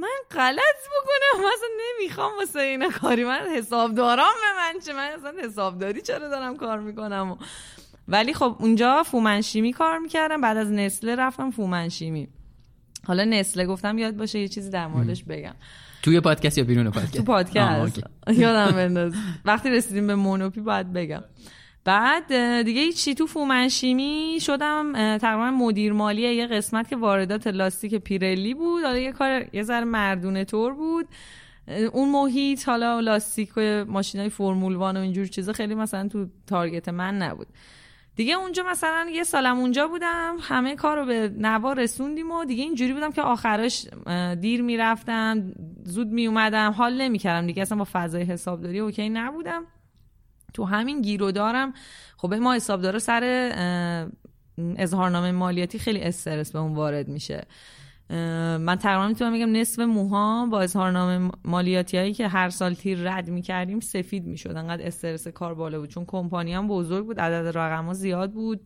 [0.00, 1.68] من غلط بکنم مثلا
[2.00, 3.24] نمی‌خوام واسه اینا کاری.
[3.24, 7.38] من حسابداران به من چه؟ من اصلا حسابداری چرا دارم کار می‌کنم؟
[8.08, 12.28] ولی خب اونجا فومنشیمی کار می‌کردم بعد از نسله رفتم فومنشیمی.
[13.06, 15.54] حالا نسله گفتم یاد باشه یه چیزی در موردش بگم.
[16.02, 18.00] توی پادکست یا بیرون پادکست؟ تو پادکست.
[18.28, 19.12] یادم بنداز.
[19.44, 21.24] وقتی رسیدیم به مونوپی باید بگم.
[21.84, 28.54] بعد دیگه چی تو فومنشیمی شدم تقریبا مدیر مالی یه قسمت که واردات لاستیک پیرلی
[28.54, 28.84] بود.
[28.84, 31.08] حالا یه کار یه ذره مردونه طور بود.
[31.92, 36.88] اون محیط حالا لاستیک و ماشینای فرمول وان و اینجور چیزا خیلی مثلا تو تارگت
[36.88, 37.46] من نبود.
[38.16, 42.62] دیگه اونجا مثلا یه سالم اونجا بودم همه کار رو به نوا رسوندیم و دیگه
[42.62, 43.86] اینجوری بودم که آخرش
[44.40, 45.52] دیر می‌رفتم
[45.84, 49.66] زود میومدم حال نمی‌کردم دیگه اصلا با فضای حسابداری اوکی نبودم.
[50.54, 51.74] تو همین گیرو دارم.
[52.16, 53.22] خب ما حسابدارا سر
[54.58, 57.46] اظهارنامه مالیاتی خیلی استرس به اون وارد میشه.
[58.10, 63.30] من تقریبا می‌تونم بگم نصف موها با اظهارنامه مالیاتی هایی که هر سال تیر رد
[63.30, 64.56] می‌کردیم سفید می‌شد.
[64.56, 65.88] انقدر استرس کار بالا بود.
[65.88, 68.60] چون کمپانی هم بزرگ بود عدد رقم ها زیاد بود.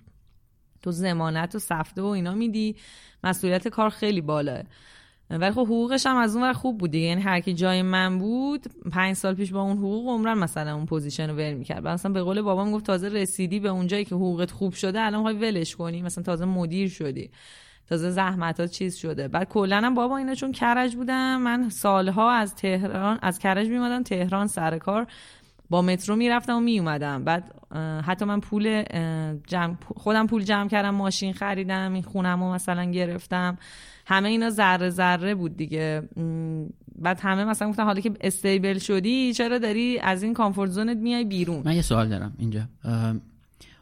[0.83, 2.77] تو ضمانت و سفته و اینا میدی.
[3.25, 4.63] مسئولیت کار خیلی بالاست
[5.31, 7.07] ولی خب حقوقش هم از اون خوب بود دیگه.
[7.07, 10.87] یعنی هر کی جای من بود پنج سال پیش با اون حقوق عمراً مثلا اون
[10.87, 11.89] position رو ول می‌کرد.
[11.89, 15.21] مثلا به قول بابام گفت تازه رسیدی به اون جایی که حقوقت خوب شده الان
[15.21, 16.03] می‌خوای ولش کنی.
[16.03, 17.31] مثلا تازه مدیر شدی.
[17.89, 19.29] تازه زحمتات چیز شده.
[19.29, 24.03] بعد کلا هم بابا اینا چون کرج بودم من سالها از تهران از کرج میومدم
[24.03, 25.07] تهران سر کار.
[25.71, 27.55] با مترو می‌رفتم و میومدم بعد
[28.07, 28.83] حتی من پول
[29.47, 33.59] جمع خودم پول جمع کردم ماشین خریدم این خونم رو مثلا گرفتم.
[34.09, 36.03] همه اینا ذره ذره بود دیگه.
[36.99, 41.25] بعد همه مثلا گفتن حالا که استیبل شدی چرا داری از این کامفورت زونت میای
[41.25, 42.69] بیرون؟ من یه سوال دارم اینجا.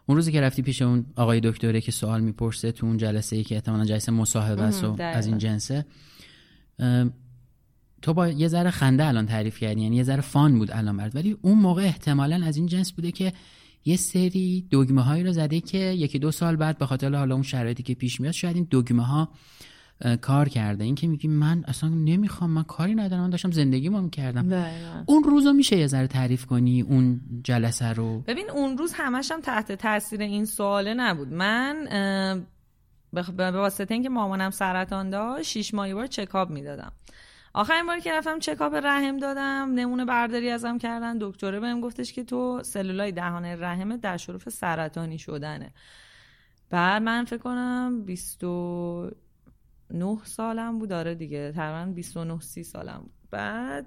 [0.06, 3.44] اون روزی که رفتی پیش اون آقای دکتره که سوال می‌پرسه تو اون جلسه ای
[3.44, 5.86] که احتمالا جلسه مصاحبه است و از این جنسه
[8.02, 11.16] تو با یه ذره خنده الان تعریف کردی یعنی یه ذره فان بود الان برد
[11.16, 13.32] ولی اون موقع احتمالا از این جنس بوده که
[13.84, 17.42] یه سری دگمه هایی رو زده که یکی دو سال بعد به خاطر حالا اون
[17.42, 19.28] شرایطی که پیش میاد شاید این دگمه ها
[20.20, 20.84] کار کرده.
[20.84, 24.74] این که میگی من اصلا نمی‌خوام من کاری ندارم من داشتم زندگی ما می‌کردم.
[25.06, 29.72] اون روزو میشه یه ذره تعریف کنی اون جلسه رو؟ ببین اون روز همشم تحت
[29.72, 31.32] تاثیر این سواله نبود.
[31.32, 31.84] من
[33.36, 36.92] به واسطه اینکه مامانم سرطان داشت شیش ماهی بار چکاب می‌دادم.
[37.54, 41.18] آخرین باری که رفتم چکاپ رحم دادم نمونه برداری ازم کردن.
[41.20, 45.72] دکتره بهم گفتش که تو سلولای دهان رحم در شرف سرطانی شدنه.
[46.70, 48.04] بعد من فکر کنم
[49.98, 50.88] 29 سالم بود.
[50.88, 53.12] داره دیگه تقریبا 29 30 سالم بود.
[53.30, 53.86] بعد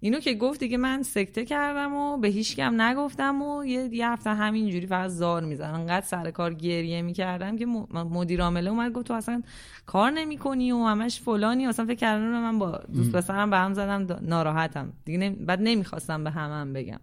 [0.00, 4.08] اینو که گفت دیگه من سکته کردم و به هیچ کم نگفتم و یه, یه
[4.08, 9.06] هفته همینجوری فقط زار می‌زنم انقدر سر کار گریه می‌کردم که مدیر عامله اومد گفت
[9.06, 9.42] تو اصلا
[9.86, 11.66] کار نمی‌کنی و همش فلانی.
[11.66, 14.92] اصلا فکر کردم من با دوست پسرم به هم زدم ناراحتم.
[15.04, 17.00] دیگه بعد نمی‌خواستم به همم هم بگم.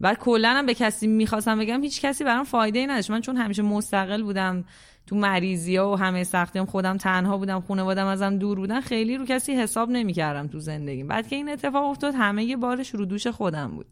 [0.00, 3.10] بعد کلا هم به کسی می‌خواستم بگم هیچ کسی برام فایده ای نداشت.
[3.10, 4.64] من چون همیشه مستقل بودم
[5.06, 9.16] تو مریضی ها و همه سختی هم خودم تنها بودم خانوادم ازم دور بودن خیلی
[9.16, 13.04] رو کسی حساب نمی‌کردم تو زندگیم بعد که این اتفاق افتاد همه یه بارش رو
[13.04, 13.86] دوش خودم بود.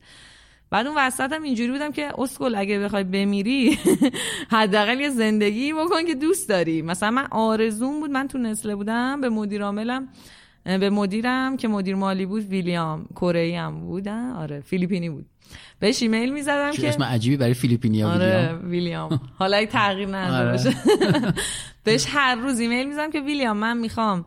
[0.71, 3.79] بعد اون وسط هم اینجوری بودم که اسکل اگه بخوای بمیری
[4.51, 6.83] حداقل یه زندگی بکن که دوست داری.
[6.83, 10.09] مثلا من آرزوم بود من تو نسله بودم به مدیر عاملم
[10.65, 15.27] به مدیرم که مدیر مالی بود ویلیام کره هم بودن آره فیلیپینی بود.
[15.81, 19.21] بهش ایمیل می‌زدم که اسم عجیبی برای فیلیپینیا آره ویلیام.
[19.39, 20.53] حالا ای تغییر نداده آره.
[20.53, 20.75] باشه.
[21.85, 24.25] بهش هر روز ایمیل می‌زدم که ویلیام من می‌خوام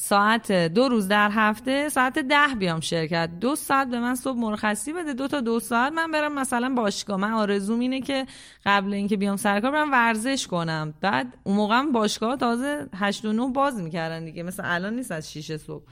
[0.00, 3.30] ساعت دو روز در هفته ساعت ده بیام شرکت.
[3.40, 5.12] دو ساعت به من صبح مرخصی بده.
[5.12, 7.16] دو تا دو ساعت من برم مثلا باشگاه.
[7.16, 8.26] من آرزوم اینه که
[8.66, 10.94] قبل اینکه بیام سرکار برم ورزش کنم.
[11.00, 14.42] بعد اون موقع باشگاه تازه هشت و نه باز می‌کردن دیگه.
[14.42, 15.82] مثل الان نیست از 6 صبح.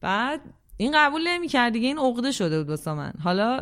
[0.00, 0.40] بعد
[0.80, 3.12] این قبول نمی‌کرد دیگه این عقده شده بود واسه من.
[3.24, 3.60] حالا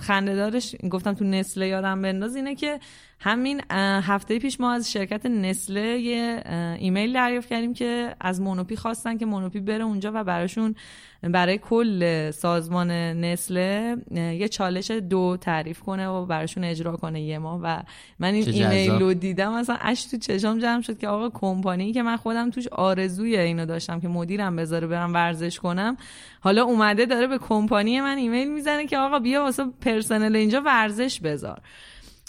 [0.00, 2.80] خنده دارش گفتم تو نسل یادم بنداز اینه که
[3.20, 3.62] همین
[4.02, 6.42] هفته پیش ما از شرکت نسله یه
[6.78, 10.74] ایمیل دریافت کردیم که از مونوپی خواستن که مونوپی بره اونجا و براشون
[11.22, 12.90] برای کل سازمان
[13.24, 17.82] نسله یه چالش دو تعریف کنه و براشون اجرا کنه یه ما و
[18.18, 22.02] من این ایمیل رو دیدم مثلا اش تو چشام جمع شد که آقا کمپانی که
[22.02, 25.96] من خودم توش آرزوی اینو داشتم که مدیرم بذاره برم ورزش کنم.
[26.40, 31.20] حالا اومده داره به کمپانی من ایمیل می‌زنه که آقا بیا واسه پرسنل اینجا ورزش
[31.20, 31.60] بذار.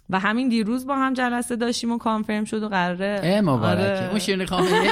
[0.10, 3.82] و همین دیروز با هم جلسه داشتیم و کانفرم شد و قراره اه مبارکه.
[3.82, 4.10] آره.
[4.10, 4.69] اون شیرینی خامه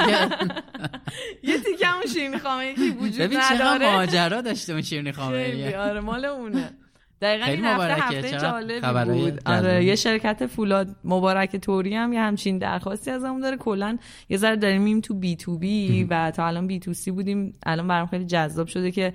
[1.42, 6.00] یه تیکه اون شیرینی خامه یکی وجود ببین چقدر ماجرا داشته اون شیرینی خامه آره
[6.00, 6.70] مال اونه.
[7.20, 9.40] دقیقا این هفته هفته جالبی بود.
[9.46, 13.56] آره یه شرکت فولاد مبارک توری هم یه همچین درخواستی از همون داره.
[13.56, 17.52] کلا یه ذره داریم میایم تو B2B و تا الان B2C بودیم.
[17.66, 19.12] الان برام خیلی جذاب شده که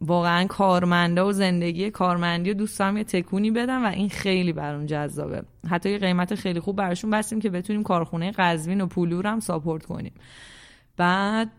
[0.00, 4.86] واقعا کارمنده و زندگی کارمندی و دوست دارم یه تکونی بدم و این خیلی برام
[4.86, 5.42] جذابه.
[5.70, 9.86] حتی یه قیمت خیلی خوب براشون بستیم که بتونیم کارخونه قزوین و پولور هم ساپورت
[9.86, 10.12] کنیم.
[10.96, 11.50] بعد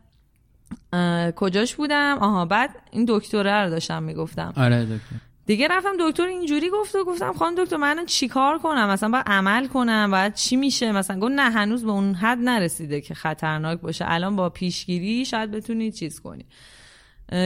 [1.36, 4.54] کجاش بودم؟ آها بعد این دکتره رو داشتم می‌گفتم.
[4.58, 5.16] آره دکتر.
[5.46, 9.68] دیگه رفتم دکتر اینجوری گفت و گفتم خانم دکتر من چیکار کنم؟ مثلا باید عمل
[9.68, 14.06] کنم باید چی میشه؟ مثلا گفت نه هنوز به اون حد نرسیده که خطرناک باشه.
[14.08, 16.46] الان با پیشگیری شاید بتونی چیز کنی.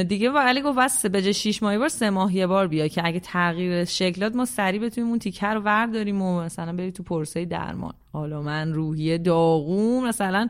[0.07, 2.87] دیگه و علی گفت بس به جای 6 ماهی بار سه ماه یه بار بیا
[2.87, 7.03] که اگه تغییر شکلات ما سریع بتونیم اون تیکه رو ورداریم و مثلا بری تو
[7.03, 7.93] پرسه درمان.
[8.13, 10.47] حالا من روحیه داغوم مثلا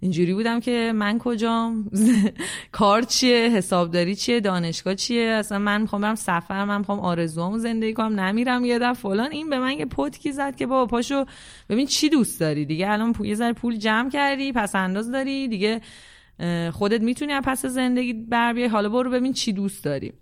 [0.00, 1.90] اینجوری بودم که من کجام؟
[2.72, 7.92] کار چیه؟ حسابداری چیه؟ دانشگاه چیه؟ اصلا من می‌خوام برم سفر من می‌خوام آرزوامو زندگی
[7.92, 8.92] کنم نمیرم یه دفعه.
[8.92, 11.24] فلان این به من یه پتکی زد که بابا پاشو
[11.68, 15.80] ببین چی دوست داری؟ دیگه الان یه ذره پول جمع کردی پس انداز داری دیگه
[16.72, 18.68] خودت می‌تونی از پس زندگی بر بیای.
[18.68, 20.12] حالا برو ببین چی دوست داری.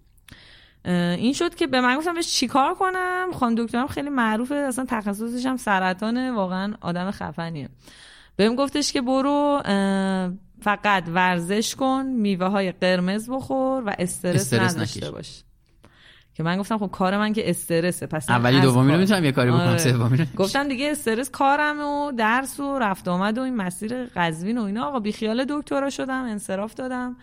[0.85, 4.55] این شد که به من گفتم بهش چیکار کنم؟ خانم دکترم خیلی معروفه.
[4.55, 6.33] اصلا تخصصش هم سرطانه.
[6.33, 7.69] واقعا آدم خفنیه.
[8.37, 9.61] بهم گفتش که برو
[10.63, 15.43] فقط ورزش کن میوه های قرمز بخور و استرس, استرس نداشته باش.
[16.41, 19.51] که من گفتم خب کار من که استرسه پس اولی دومی رو می‌تونم یه کاری
[19.51, 19.79] بکنم آره.
[19.79, 24.59] سومی رو گفتم دیگه استرس کارم و درس و رفت آمد و این مسیر قزوین
[24.59, 24.85] و اینا.
[24.85, 27.17] آقا بی خیال دکترا شدم انصراف دادم.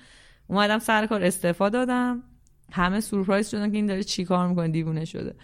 [0.48, 2.24] اومدم سر کار استعفا دادم.
[2.72, 5.36] همه سورپرایز شدن که این داره چیکار می‌کنه دیوونه شده.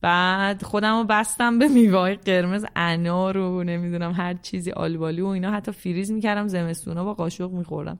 [0.00, 5.50] بعد خودم رو بستم به میوه قرمز انار و نمی‌دونم هر چیزی آلبالی و اینا.
[5.50, 7.98] حتی فریز می‌کردم زمستونا با قاشق میخوردم.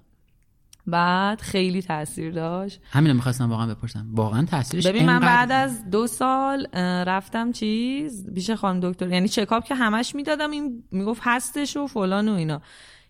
[0.87, 2.81] بعد خیلی تاثیر داشت.
[2.91, 4.07] همینو می‌خواستم واقعا بپرسم.
[4.13, 6.67] واقعا تاثیرش ببین من بعد از دو سال
[7.07, 9.09] رفتم چیز پیش خانم دکتر.
[9.09, 12.63] یعنی چکاپ که همش می‌دادم این می‌گفت هستش و فلان و اینا.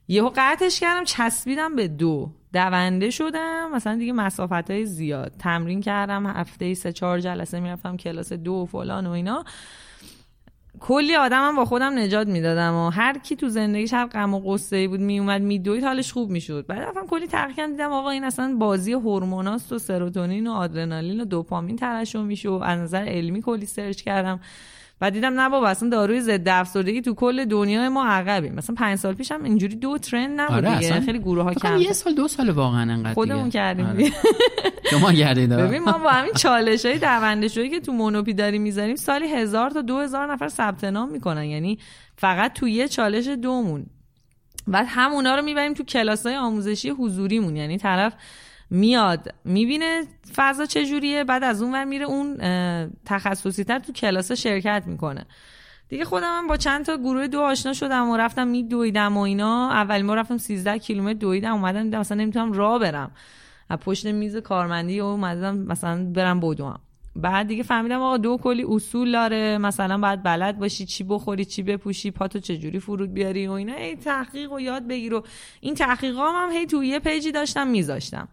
[0.08, 2.32] یهو قطعش کردم چسبیدم به دو.
[2.52, 5.32] دونده شدم مثلا دیگه مسافت های زیاد.
[5.38, 9.44] تمرین کردم هفته سه چهار جلسه می‌رفتم کلاس دو و فلان و اینا.
[10.84, 14.76] کلی آدمم با خودم نجات می‌دادم و هر کی تو زندگیش هر غم و غصه
[14.76, 16.66] ای بود میومد میدوید حالش خوب می‌شد.
[16.66, 21.24] بعد رفتم کلی تحقیق دیدم آقا این اصلا بازی هورموناست و سروتونین و آدرنالین و
[21.24, 24.40] دوپامین ترشح میشه و از نظر علمی کلی سرچ کردم.
[25.02, 28.54] و دیدم نه بابا اصلا داروی ضد افسردگی تو کل دنیای ما عقبیم.
[28.54, 31.92] مثلا پنج سال پیش هم اینجوری دو ترند نبود آره خیلی گروه ها کم یه
[31.92, 34.12] سال دو سال واقعا انقدر خودمون کردیم آره.
[34.90, 38.96] شما کردید ببین ما با همین چالش های دونده شویی که تو مونوپی داریم می‌ذاریم
[38.96, 41.44] سالی هزار تا دو هزار نفر ثبت نام می‌کنن.
[41.44, 41.78] یعنی
[42.16, 43.86] فقط تو یه چالش دومون.
[44.66, 47.56] بعد همونا رو می‌بریم تو کلاس های آموزشی حضوریمون.
[47.56, 48.12] یعنی طرف
[48.72, 50.02] میاد می‌بینه
[50.34, 52.36] فضا چجوریه بعد از اون ور میره اون
[53.04, 55.26] تخصصی تر تو کلاس شرکت می‌کنه.
[55.88, 59.70] دیگه خودم هم با چند تا گروه دو آشنا شدم و رفتم میدویدم و اینا.
[59.70, 63.10] اول ما رفتم 13 کیلومتر دویدم اومدم مثلا نمی‌تونم راه برم.
[63.68, 66.80] از پشت میز کارمندی و اومدم مثلا برم بدوم
[67.16, 69.58] بعد دیگه فهمیدم آقا دو کلی اصول داره.
[69.58, 73.74] مثلا باید بلد باشی چی بخوری چی بپوشی پاتو چجوری فرود بیاری و اینا.
[73.74, 75.22] ای تحقیق و یاد بگیر و
[75.60, 78.28] این تحقیقام هم هی تو یه پیجی داشتم میذاشتم.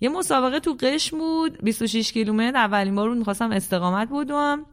[0.00, 2.56] یه مسابقه تو قشم بود 26 کیلومتر.
[2.56, 4.66] اولین بار رو می‌خواستم استقامت بودم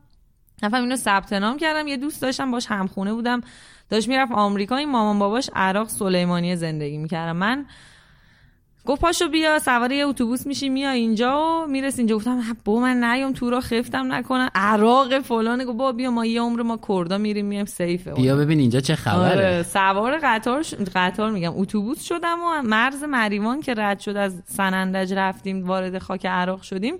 [0.63, 1.87] نفهم اینو ثبت نام کردم.
[1.87, 3.41] یه دوست داشتم باش همخونه بودم.
[3.89, 4.75] داشت می‌رفت آمریکا.
[4.75, 7.65] این مامان باباش عراق سلیمانی زندگی می‌کردم من
[8.85, 12.15] گفت پاشو بیا سوار یه اتوبوس میشی میای اینجا و میرسی اینجا.
[12.15, 15.65] گفتم بابا من نیام تو راه خفتم نکنن عراق فلان.
[15.65, 18.13] گفت بابا بیا ما یه عمر ما کُردا میریم میایم safe ه.
[18.13, 19.31] بیا ببین اینجا چه خبره.
[19.31, 20.73] آره سوار قطار ش...
[20.95, 21.53] قطار میگم.
[21.55, 26.95] اتوبوس شدم و مرز مریوان که رد شد از سنندج رفتیم وارد خاک عراق شدیم.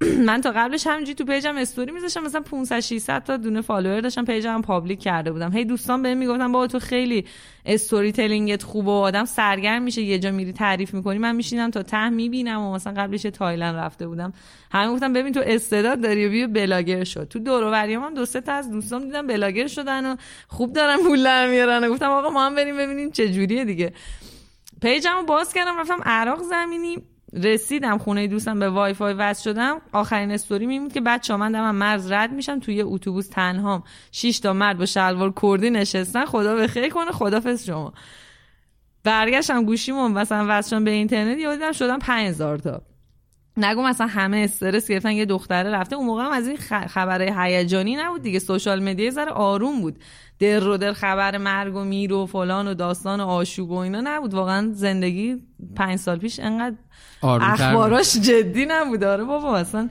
[0.26, 4.00] من تا قبلش همینجوری تو page م استوری میذاشتم مثلا 500 600 تا دونه follower
[4.00, 5.52] داشتم page م public کرده بودم.
[5.52, 7.24] هی دوستان بهم می‌گفتن بابا تو خیلی
[7.66, 11.18] storytelling ت خوبه و آدم سرگرم میشه یه جا میری تعریف می‌کنی.
[11.18, 14.32] من میشینم تا ته می‌بینم و مثلا قبلش تایلند رفته بودم.
[14.72, 18.26] همه گفتم ببین تو استعداد داری و بیا بلاگر شد تو دور و هم دو
[18.26, 20.16] سه تا از دوستان دیدم بلاگر شدن و
[20.48, 23.92] خوب دارن پول میارن گفتم آقا ما هم بریم ببینیم چه جوریه دیگه.
[24.82, 27.15] page مو باز کردم رفتم عراق زمینی.
[27.42, 29.80] رسیدم خونه دوستم به وای‌فای وصل شدم.
[29.92, 33.82] آخرین استوری میمود که بچه‌ها من دارم مرز رد میشم توی اتوبوس تنهام.
[34.12, 37.92] 6 تا مرد با شلوار کردی نشستن خدا به خیر کنه خدافظ شما.
[39.04, 42.82] برگشتم گوشیمون مثلا وصل به اینترنت یادم شدم 5000 تا.
[43.56, 45.96] نگو مثلا همه استرس گرفتن یه دختره رفته.
[45.96, 49.98] اون موقع هم از این خبرهای هیجانی نبود دیگه سوشال مدیا ذره آروم بود.
[50.38, 54.00] در رو در خبر مرگ و میر و فلان و داستان و آشوب و اینا
[54.04, 54.34] نبود.
[54.34, 55.42] واقعا زندگی
[55.76, 56.76] پنج سال پیش انقدر
[57.22, 59.04] اخباراش جدی نبود.
[59.04, 59.88] آره بابا اصلا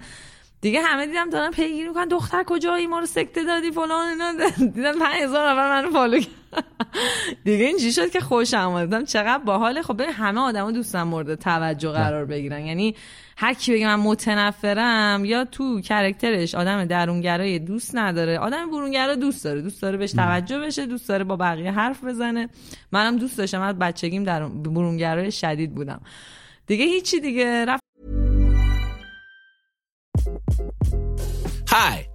[0.61, 2.07] دیگه همه دیدم دارن پیگیری می‌کنن.
[2.07, 4.49] دختر کجایی؟ ما رو سکته دادی فلان اینا.
[4.57, 6.21] دیدن 5000 نفر منو فالو
[7.43, 9.81] دیگه اینجوری شد که خوشم اومدم چقدر باحاله.
[9.81, 12.65] خب همه آدما دوستن مورد توجه قرار بگیرن.
[12.65, 12.95] یعنی
[13.37, 18.39] هر کی بگه من متنفرم یا تو کرکترش آدم درونگرای دوست نداره.
[18.39, 19.61] آدم برونگرا دوست داره.
[19.61, 22.49] دوست داره بهش توجه بشه دوست داره با بقیه حرف بزنه.
[22.91, 23.61] منم دوست داشتم.
[23.61, 26.01] از بچگیم در برونگرای شدید بودم.
[26.67, 27.65] دیگه هیچی دیگه.
[27.65, 27.85] رفت
[31.69, 32.14] Hi,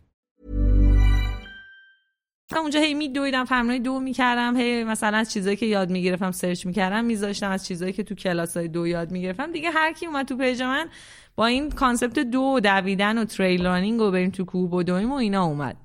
[2.59, 6.65] اونجا هی می دویدم تمرین دو می‌کردم هی مثلا از چیزایی که یاد می‌گرفتم search
[6.65, 9.51] می‌کردم میذاشتم از چیزایی که تو کلاس های دو یاد می‌گرفتم.
[9.51, 10.87] دیگه هر کی اومد تو page من
[11.35, 15.45] با این concept دو دویدن و trail running و بریم تو کوه بدویم و اینا
[15.45, 15.77] اومد.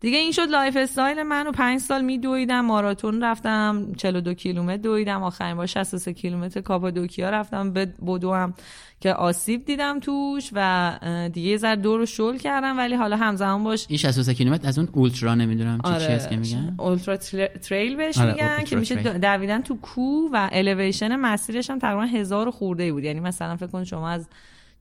[0.00, 5.22] دیگه این شد lifestyle من و پنج سال می دویدم ماراتون رفتم 42 کیلومتر دویدم
[5.22, 8.54] آخرین بار 63 کیلومتر کاپادوکیا رفتم بدوم
[9.00, 10.98] که آسیب دیدم توش و
[11.32, 14.78] دیگه یه ذره دور رو شل کردم ولی حالا همزمان باش این 63 کیلومتر از
[14.78, 16.18] اون اولترا نمی‌دونم چی آره.
[16.18, 18.32] چی که میگن اولترا تریل بهش آره.
[18.32, 23.20] میگن که میشه دویدن تو کو و الیویشن مسیرش هم تقریبا هزار خورده بود یعنی
[23.20, 24.28] مثلا فکر کن شما از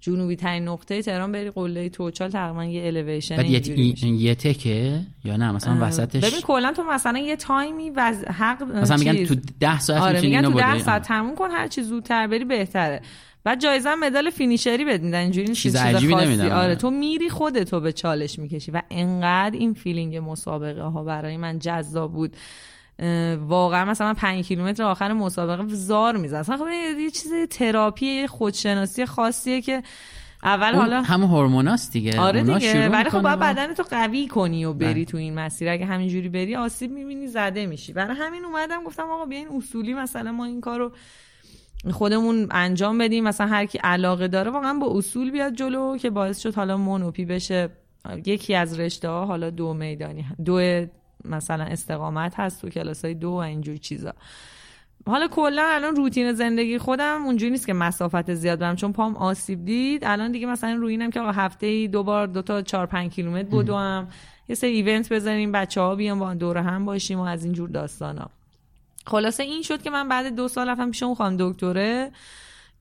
[0.02, 5.38] جنوبی ترین نقطه تهران بری قله توچال تقریبا یه الیویشن بعد یه, یه تکه یا
[5.38, 9.80] نه؟ مثلا وسطش ببین کلا تو مثلا یه تایمی و حق مثلا میگن تو 10
[9.80, 13.02] ساعت آره میگن تو 10 ساعت تموم کن هر چی زودتر بری بهتره.
[13.44, 16.52] بعد جایزه مدال finisher ی بهت میدن اینجوری نیست چیز عجیبی نمیدن.
[16.52, 21.60] آره تو میری خودتو به چالش می‌کشی و انقدر این feeling مسابقه ها برای من
[21.60, 22.36] جذاب بود.
[23.40, 26.68] واقعا مثلا 5 کیلومتر آخر مسابقه زار می‌زنی اصلا خب
[27.00, 29.84] یه چیز تراپی خودشناسی خاصیه که
[30.44, 32.20] اول حالا همه هورموناست دیگه.
[32.20, 32.90] آره دیگه.
[32.90, 35.06] ولی خب باید بدن تو قوی کنی و بری بله.
[35.06, 35.70] تو این مسیر.
[35.70, 37.94] اگه همینجوری بری آسیب می‌بینی زده میشی.
[37.94, 40.92] برای همین اومدم گفتم آقا بیاین اصولی مثلا ما این کارو
[41.92, 43.24] خودمون انجام بدیم.
[43.24, 47.26] مثلا هر کی علاقه داره واقعا با اصول بیاد جلو که باعث شد حالا مونوپی
[47.26, 47.70] بشه.
[48.26, 50.86] یکی از رشته ها حالا دو میدانی دو
[51.30, 54.14] مثلا استقامت هست تو کلاس های دو و اینجور چیزا.
[55.08, 59.66] حالا کلا الان روتین زندگی خودم اونجوری نیست که مسافت زیاد برم چون پام آسیب
[59.66, 60.06] دید.
[60.06, 63.12] الان دیگه مثلا روی اینم که آقا هفته ای دو بار دو تا چهار پنج
[63.12, 64.08] کیلومتر بدوم.
[64.50, 68.30] یه سری ایونت بزنیم بچه ها بیان با دور هم باشیم و از اینجور داستانا.
[69.08, 72.12] خلاصه این شد که من بعد دو سال رفتم پیش اون خانم دکتره.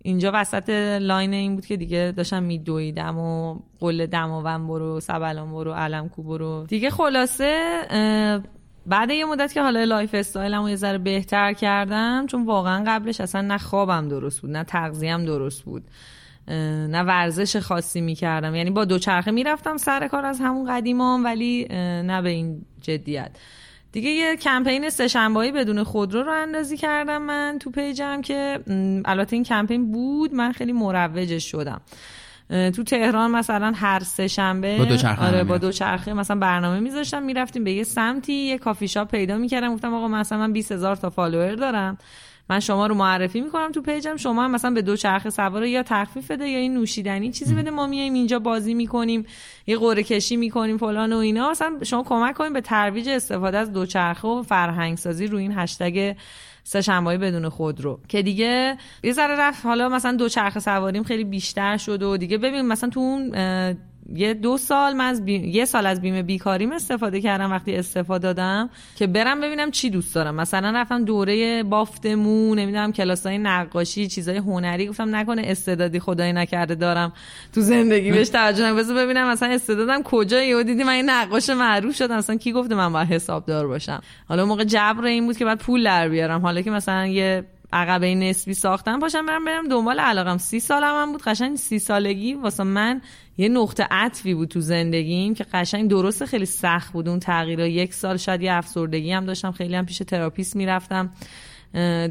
[0.06, 5.72] اینجا وسط line این بود که دیگه داشتم میدویدم و قله دماوند برو سبلان برو
[5.72, 6.66] علم کو برو.
[6.68, 7.80] دیگه خلاصه
[8.86, 13.40] بعد یه مدت که حالا lifestyle مو یه ذره بهتر کردم چون واقعا قبلش اصلا
[13.40, 15.82] نه خوابم درست بود نه تغذیم درست بود
[16.88, 18.54] نه ورزش خاصی می‌کردم.
[18.54, 23.30] یعنی با دوچرخه می‌رفتم سر کار از همون قدیمام ولی نه به این جدیت.
[23.94, 28.60] دیگه یه کمپین سه‌شنبه‌های بدون خودرو راه اندازی کردم من تو page م که
[29.04, 31.80] البته این کمپین بود من خیلی مروجش شدم
[32.48, 35.58] تو تهران مثلا هر سه شنبه با دوچرخه آره با.
[35.58, 40.08] دوچرخه مثلا برنامه میذاشتم می‌رفتیم به یه سمتی یه کافی شاپ پیدا می‌کردم گفتم آقا
[40.08, 41.98] مثلا من 20 هزار تا follower دارم
[42.50, 44.16] من شما رو معرفی می‌کنم تو page م.
[44.16, 47.70] شما هم مثلا به دوچرخه سوارا یا تخفیف بده یا این نوشیدنی چیزی بده.
[47.70, 49.26] ما میایم اینجا بازی می‌کنیم
[49.66, 51.50] یه قرعه کشی می‌کنیم فلان و اینا.
[51.50, 56.16] مثلا شما کمک کنیم به ترویج استفاده از دوچرخه و فرهنگ سازی روی این هشتگ
[56.64, 59.66] سه شنبه بدون خودرو که دیگه یه ذره رفت.
[59.66, 63.30] حالا مثلا دو چرخ سواریم خیلی بیشتر شد و دیگه ببین مثلا تو اون
[64.12, 65.44] یه دو سال من از بیم...
[65.44, 70.14] یه سال از بیمه بیکاریم استفاده کردم وقتی استفاده دادم که برم ببینم چی دوست
[70.14, 70.34] دارم.
[70.34, 74.86] مثلا رفتم دوره بافت مو نمی‌دونم کلاسای نقاشی چیزای هنری.
[74.86, 77.12] گفتم نکنه استعدادی خدای نکرده دارم.
[77.52, 81.50] تو زندگی بهش توجه نکنم بذار ببینم مثلا استعدادم کجا یهو دیدی من یه نقاش
[81.50, 85.44] معروف شدم مثلا کی گفته من باید حسابدار باشم؟ حالا موقع جبر این بود که
[85.44, 86.40] بعد پول در بیارم.
[86.40, 90.38] حالا که مثلا یه عقبه نسبی ساختم پاشم برم برم دنبال علاقم.
[90.38, 91.22] سی سالم هم بود.
[91.22, 93.00] قشنگ سی سالگی واسه من
[93.36, 97.08] یه نقطه عطفی بود تو زندگیم که قشنگ درست خیلی سخت بود.
[97.08, 99.52] اون تغییر یک سال شاید یه افسردگی هم داشتم.
[99.52, 101.12] خیلی هم پیش تراپیست می‌رفتم.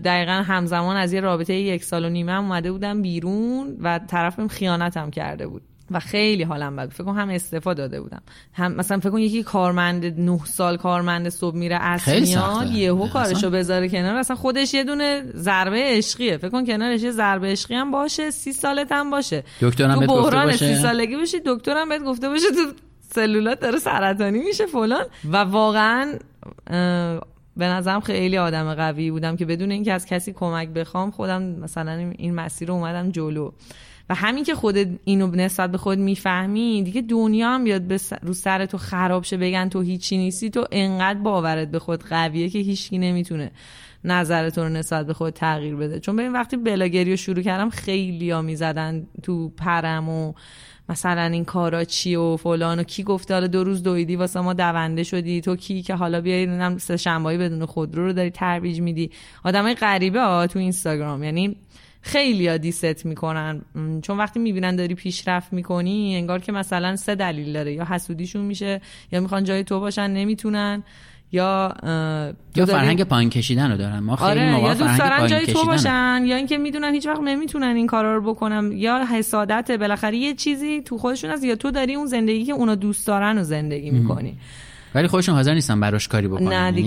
[0.03, 4.35] دقیقا همزمان از یه رابطه یک سال و نیمه هم اومده بودم بیرون و طرف
[4.35, 5.61] بهم خیانتم کرده بود.
[5.91, 6.89] و خیلی حالم بد.
[6.89, 8.21] فکر کنم هم استفاده داده بودم
[8.53, 12.71] هم مثلا فکر کن یکی کارمند نه سال کارمند صبح میره اصل خیلی میاد.
[12.71, 13.07] یهو.
[13.07, 17.75] کارشو بذاره کنار اصلا خودش یه دونه ضربه عشقیه فکر کن کنارش یه ضربه عشقی
[17.75, 20.75] هم باشه سی سالت هم باشه دکترم بهت گفته بحران باشه.
[20.75, 22.73] سی سالگی باشی دکترم بهت گفته باشه تو
[23.15, 26.13] سلولات داره سرطانی میشه فلان و واقعا
[27.57, 32.13] به نظرم خیلی آدم قوی بودم که بدون اینکه از کسی کمک بخوام خودم مثلا
[32.17, 33.51] این مسیر رو اومدم جلو
[34.09, 38.33] و همین که خودت اینو نسبت به خود می‌فهمی دیگه دنیا هم بیاد به رو
[38.33, 42.59] سر تو خراب شه بگن تو هیچی نیستی تو انقدر باورت به خود قویه که
[42.59, 43.51] هیچکی نمی‌تونه
[44.03, 45.99] نظر تو رو نسبت به خود تغییر بده.
[45.99, 50.33] چون ببین وقتی بلاگری رو شروع کردم خیلی ها می‌زدن تو پرم و
[50.89, 54.53] مثلا این کارا چی و فلان و کی گفته حالا دو روز دویدی واسه ما
[54.53, 59.11] دونده شدی تو کی که حالا بیای نمی‌دونم سه بدون خودرو رو داری ترویج میدی.
[59.43, 61.55] آدمای غریبه ها تو اینستاگرام یعنی
[62.05, 63.61] خیلی ها دیست می‌کنن.
[64.01, 67.73] چون وقتی می‌بینن داری پیشرفت می‌کنی انگار که مثلا سه دلیل داره.
[67.73, 68.81] یا حسودیشون میشه
[69.11, 70.83] یا می‌خوان جای تو باشن نمی‌تونن.
[71.31, 73.99] یا یا داری- فرهنگ پایین کشیدن رو دارن.
[73.99, 75.65] ما خیلی آره یا دوست دارن جای تو رو.
[75.65, 78.71] باشن یا اینکه می‌دونن هیچ وقت نمی‌تونن این کارا رو بکنن.
[78.71, 81.43] یا حسادت بالاخره یه چیزی تو خودشون هست.
[81.43, 84.37] یا تو داری اون زندگی که اونا دوست دارن و زندگی می‌کنی.
[84.95, 86.47] ولی خودشون حاضر نیستن براش کاری بکنن.
[86.47, 86.81] نه یعنی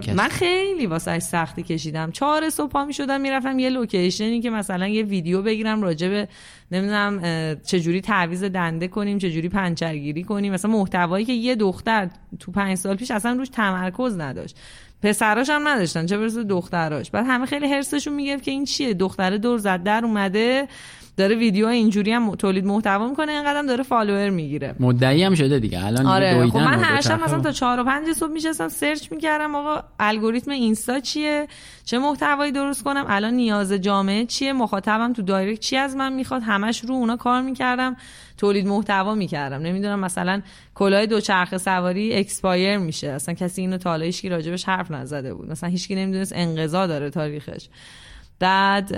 [0.00, 0.14] دیگه.
[0.14, 0.28] من.
[0.28, 2.10] خیلی واسه سختی کشیدم.
[2.10, 6.08] چهار صبح پا می شدم می‌رفتم یه location ی که مثلا یه ویدیو بگیرم راجع
[6.08, 6.28] به
[6.72, 7.20] نمی‌دونم
[7.66, 10.52] چجوری تعویض دنده کنیم چجوری پنچرگیری کنیم.
[10.52, 12.08] مثلا محتوایی که یه دختر
[12.40, 14.56] تو پنج سال پیش اصلا روش تمرکز نداشت.
[15.02, 17.10] پسراشم نداشتن چه برسه دختراش.
[17.10, 20.68] بعد همه خیلی حرصشون می‌گرفت که این چیه؟ دختره دور زد در اومده.
[21.16, 24.74] داره ویدیو اینجوری هم تولید محتوا می‌کنه اینقدر داره follower می‌گیره.
[24.80, 25.86] مدعی هم شده دیگه.
[25.86, 29.54] الان آره خب من هر شب مثلا تا چهار و پنج صبح میشستم search می‌کردم
[29.54, 31.46] آقا الگوریتم اینستا چیه؟
[31.84, 36.42] چه محتوایی درست کنم؟ الان نیاز جامعه چیه؟ مخاطبم تو direct چی از من می‌خواد؟
[36.42, 37.96] همش رو اونا کار می‌کردم
[38.38, 39.62] تولید محتوا می‌کردم.
[39.62, 40.42] نمی‌دونم مثلا
[40.74, 43.08] کلاه دوچرخه سواری expire میشه.
[43.10, 45.50] اصلا کسی اینو تا حالا راجبش حرف نزده بود.
[45.50, 47.68] مثلا هیچکی نمی‌دونست انقضا داره تاریخش.
[48.42, 48.92] بعد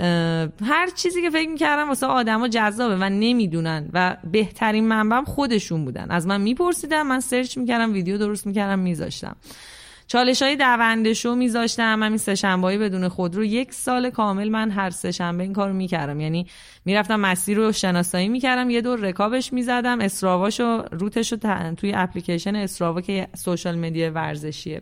[0.65, 6.11] هر چیزی که فکر می‌کردم واسه آدما جذابه و نمی‌دونن و بهترین منبعم خودشون بودن.
[6.11, 9.35] از من میپرسیدم من search می‌کردم ویدیو درست می‌کردم میذاشتم.
[10.07, 14.89] چالش های دونده شو میذاشتم همین سه شنبهایی بدون خودرو یک سال کامل من هر
[14.89, 16.19] سه شنبه این کارو می‌کردم.
[16.19, 16.47] یعنی
[16.85, 23.01] می‌رفتم مسیر رو شناسایی می‌کردم یه دور رکابش می‌زدم اسراواشو روتشو ت- توی اپلیکیشن اسراوا
[23.01, 24.81] که سوشال مدیا ورزشیه.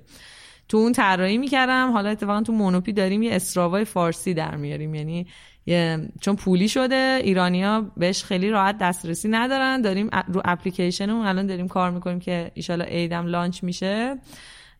[0.67, 1.91] تو اون طراحی می‌کردم.
[1.91, 4.95] حالا اتفاقا تو مونوپی داریم یه اسراوای فارسی در میاریم.
[4.95, 5.27] یعنی
[5.65, 9.81] یه چون پولی شده ایرانیا بهش خیلی راحت دسترسی ندارن.
[9.81, 14.17] داریم رو اپلیکیشنمون الان داریم کار می‌کنیم که ایشالا ایدم لانچ میشه.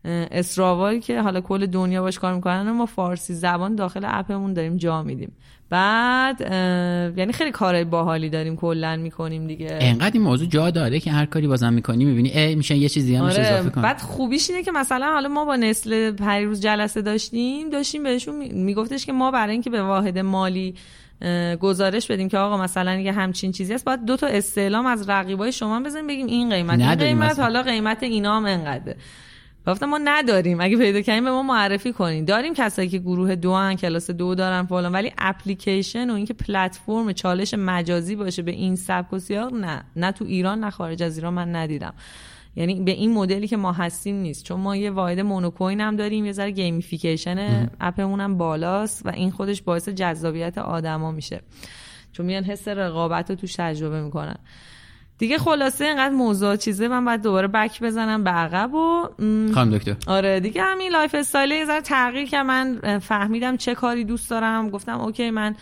[0.06, 5.04] اسراوایی که حالا کل دنیا باش کار می‌کنن ما فارسی زبان داخل اپمون داریم جا
[5.04, 5.32] میدیم.
[5.70, 6.42] بعد
[7.18, 9.78] یعنی خیلی کارهای باحالی داریم کلا می‌کنیم دیگه.
[9.82, 13.16] انقدر این موضوع جا داره که هر کاری بازم می‌کنی می‌بینی ای میشه یه چیزی
[13.16, 13.84] هم میشه آره اضافه کنی.
[13.84, 18.50] بعد خوبیش اینه که مثلا حالا ما با نسل پریروز جلسه داشتیم داشتیم بهشون می-
[18.50, 20.76] میگفتش که ما برای اینکه به واحد مالی
[21.62, 25.52] گزارش بدیم که آقا مثلا یه همچین چیزی هست باید دو تا استعلام از رقیبای
[25.52, 27.44] شما بزنیم بگیم این قیمت این قیمت اصلا.
[27.44, 28.96] حالا قیمت اینا هم انقدره.
[29.68, 30.62] گفتم ما نداریم.
[30.62, 32.26] اگه پیدا کردیم به ما معرفی کنین.
[32.26, 34.92] داریم کسایی که گروه دو هن کلاس دو دارن فلان.
[34.92, 39.84] ولی اپلیکیشن و اینکه platform challenge مجازی باشه به این سبک و سیاق نه.
[39.96, 41.94] نه تو ایران نه خارج از ایران من ندیدم.
[42.56, 44.44] یعنی به این مدلی که ما هستیم نیست.
[44.44, 49.10] چون ما یه واحد مونوکوین هم داریم یه ذره gamification app مون هم بالاست و
[49.10, 51.42] این خودش باعث جذابیت آدما میشه.
[52.12, 54.38] چون میان حس رقابت رو توش تجربه می‌کنن.
[55.24, 59.10] دیگه خلاصه اینقدر موضوع چیزه من باید دوباره back بزنم به عقب و
[59.54, 59.96] خانم دکتر.
[60.08, 64.70] آره دیگه همین lifestyle یه ذره تغییر که من فهمیدم چه کاری دوست دارم.
[64.70, 65.56] گفتم okay من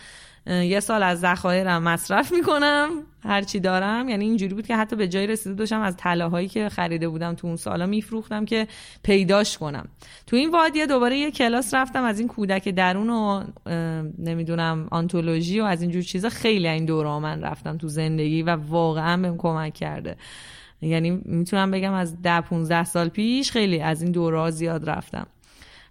[0.46, 2.88] یه سال از ذخایرم مصرف می‌کنم.
[3.24, 4.08] هرچی دارم.
[4.08, 7.46] یعنی اینجوری بود که حتی به جایی رسیده داشتم از طلاهایی که خریده بودم تو
[7.46, 8.68] اون سالا میفروختم که
[9.02, 9.88] پیداش کنم.
[10.26, 13.44] تو این وادیه دوباره یه کلاس رفتم از این کودک درون و
[14.18, 16.28] نمی‌دونم آنتولوژی و از اینجور چیزا.
[16.28, 20.16] خیلی این دوره من رفتم تو زندگی و واقعا بهم کمک کرده.
[20.80, 25.26] یعنی می‌تونم بگم از ده 15 سال پیش خیلی از این دوره زیاد رفتم.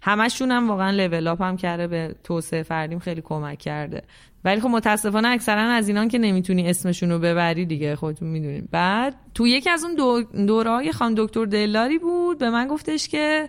[0.04, 4.02] همشون هم واقعا لول اپ هم کرده به توسعه فردیم خیلی کمک کرده.
[4.44, 9.14] ولی خب متاسفانه اکثرا از اینان که نمی‌تونی اسمشون رو ببری دیگه خودتون می‌دونید بعد
[9.34, 13.48] تو یکی از اون دو دوره های خان دکتر دلاری بود به من گفتش که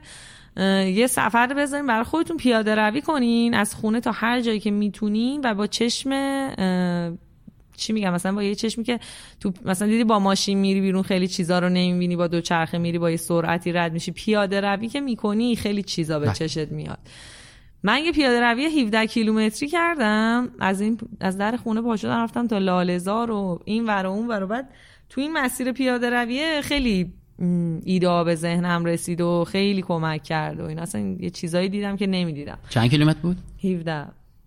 [0.87, 5.41] یه سفر بذارین برای خودتون پیاده روی کنین از خونه تا هر جایی که می‌تونین
[5.43, 6.09] و با چشم
[7.83, 8.99] چی میگم؟ مثلا با یه چشمی که
[9.39, 12.99] تو مثلا دیدی با ماشین میری بیرون خیلی چیزا رو نمی‌بینی با دو چرخه میری
[12.99, 14.11] با یه سرعتی رد میشی.
[14.11, 16.35] پیاده روی که می‌کنی خیلی چیزا به بله.
[16.35, 16.99] چشت میاد.
[17.83, 20.49] من یه پیاده روی 17 کیلومتری کردم.
[20.59, 24.27] از این از در خونه پا شدم رفتم تا لالزار و این ور و اون
[24.27, 24.69] ور و بعد
[25.09, 27.13] تو این مسیر پیاده رویه خیلی
[27.83, 32.07] ایده به ذهنم رسید و خیلی کمک کرد و این اصلا یه چیزایی دیدم که
[32.07, 32.57] نمی‌دیدم.
[32.69, 34.05] چند کیلومتر بود؟ 17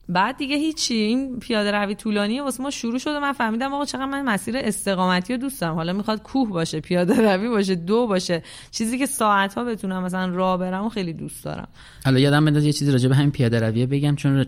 [0.08, 3.84] بعد دیگه هیچی این پیاده روی طولانی واسه ما شروع شد و من فهمیدم آقا
[3.84, 5.74] چقدر من مسیر استقامتی رو دوست دارم.
[5.74, 8.42] حالا می‌خواد کوه باشه پیاده روی باشه دو باشه.
[8.70, 11.68] چیزی که ساعت ها بتونم مثلا راه برم و خیلی دوست دارم.
[12.04, 14.42] حالا یادم بنداز یه چیزی راجع به همین پیاده روی بگم چون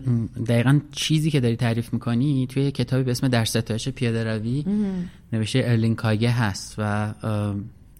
[0.47, 4.65] دقیقا چیزی که داری تعریف می‌کنی توی کتابی به اسم در ستایش پیاده روی
[5.33, 7.13] نوشته ارلین کاگه هست و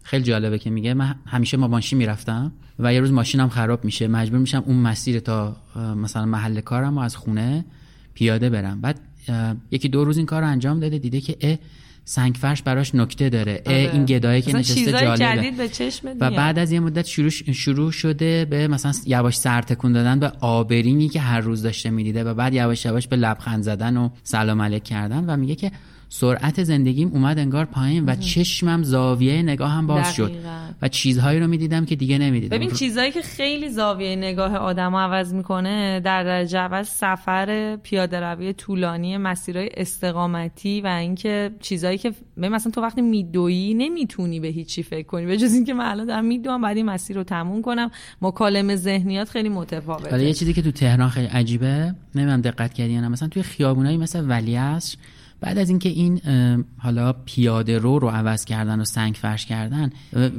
[0.10, 4.08] خیلی جالبه که میگه من همیشه ما ماشین می‌رفتم و یه روز ماشینم خراب میشه.
[4.08, 5.56] مجبور میشم اون مسیر تا
[5.96, 7.66] مثلا محل کارم و از خونه
[8.14, 8.82] پیاده برم.
[8.82, 9.00] بعد
[9.72, 11.58] یکی دو روز این کار رو انجام داده دیده که اه
[12.06, 13.62] سنگ فرش براش نکته داره.
[13.66, 13.94] اه آره.
[13.94, 15.52] این گدایی که نشسته جالبه.
[15.52, 20.20] به و بعد از یه مدت شروع شروع شده به مثلا یواش سر تکون دادن
[20.20, 24.10] به آبرینی که هر روز داشته می‌دیده و بعد یواش یواش به لبخند زدن و
[24.24, 25.72] سلام علیک کردن و میگه که
[26.12, 30.32] سرعت زندگیم اومد انگار پایین و چشمم زاویه نگاهم باز شد.
[30.82, 32.58] و چیزهایی رو می‌دیدم که دیگه نمی‌دیدم.
[32.58, 38.54] ببین چیزهایی که خیلی زاویه نگاه آدم عوض می‌کنه در درجه اول سفر پیاده روی
[38.54, 45.08] طولانی مسیرهای استقامتی و اینکه چیزهایی که مثلا تو وقتی میدویی نمی‌تونی به هیچی فکر
[45.08, 45.26] کنی.
[45.26, 47.92] به جز اینکه من الان دارم میدوام بعد این مسیر رو تموم کنم.
[48.22, 50.12] مکالمه ذهنیات خیلی متفاوته.
[50.12, 53.98] ولی یه چیزی که تو تهران خیلی عجیبه نمی‌دونم دقت کردی یا مثلا توی خیابونایی
[53.98, 54.98] مثل ولیعصر
[55.42, 56.22] بعد از اینکه این
[56.78, 59.90] حالا پیاده رو رو عوض کردن و سنگ فرش کردن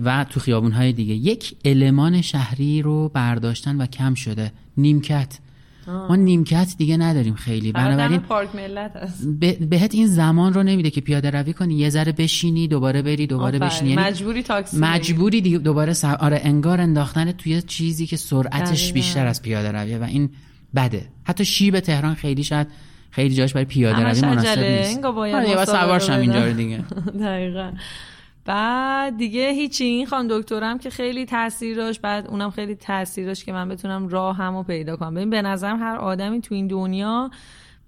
[0.04, 4.52] و تو خیابون های دیگه یک المان شهری رو برداشتن و کم شده.
[4.76, 5.38] نیمکت.
[5.86, 7.72] ما نیمکت دیگه نداریم خیلی.
[7.72, 9.26] بنابراین پارک ملت هست.
[9.60, 11.74] بهت این زمان رو نمیده که پیاده روی کنی.
[11.74, 13.90] یه ذره بشینی دوباره بری دوباره بشینی.
[13.90, 14.78] یعنی مجبوری تاکسی.
[14.78, 16.14] مجبوری دیگه دوباره سر...
[16.14, 20.30] آره انگار انداختن توی چیزی که سرعتش بیشتر از پیاده رویه و این
[20.74, 21.08] بده.
[21.24, 22.66] حتی شیب تهران خیلی شاید
[23.10, 24.98] خیلی جاش برای پیاده روی مناسب نیست.
[25.36, 26.78] آره سوارشم اینجا دیگه.
[27.26, 27.72] دقیقا.
[28.44, 33.44] بعد دیگه هیچی این خانم دکترم که خیلی تاثیر داشت بعد اونم خیلی تاثیر داشت
[33.44, 35.14] که من بتونم راهمو پیدا کنم.
[35.14, 37.30] ببین به نظرم هر آدمی تو این دنیا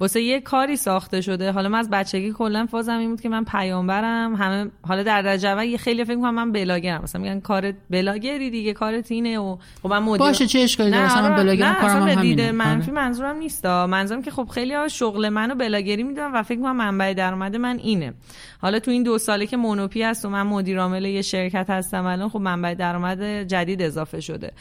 [0.00, 1.52] واسه یه کاری ساخته شده.
[1.52, 4.34] حالا من از بچگی کلا فازم این بود که من پیامبرم.
[4.34, 7.02] همه حالا در درجه یه خیلی فکر کنم من بلاگرم.
[7.02, 11.04] مثلا میگن کارت بلاگری دیگه کارت اینه و خب من مدیر باشه چه اشکالی داره؟
[11.04, 12.52] مثلا من بلاگرم کارم هم همینه.
[12.52, 13.02] منفی آره.
[13.02, 17.14] منظورم نیست منظورم که خب خیلی ها شغل منو بلاگری می‌دونم و فکر کنم منبع
[17.14, 18.14] درآمد من اینه.
[18.60, 22.06] حالا تو این دو ساله که مونوپی هست و من مدیر عامل یه شرکت هستم
[22.06, 24.52] الان خب منبع درآمد جدید اضافه شده.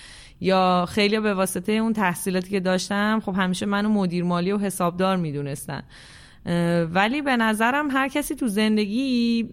[0.41, 5.17] یا خیلی به واسطه اون تحصیلاتی که داشتم خب همیشه منو مدیر مالی و حسابدار
[5.17, 5.83] می‌دونستن.
[6.91, 9.49] ولی به نظرم هر کسی تو زندگی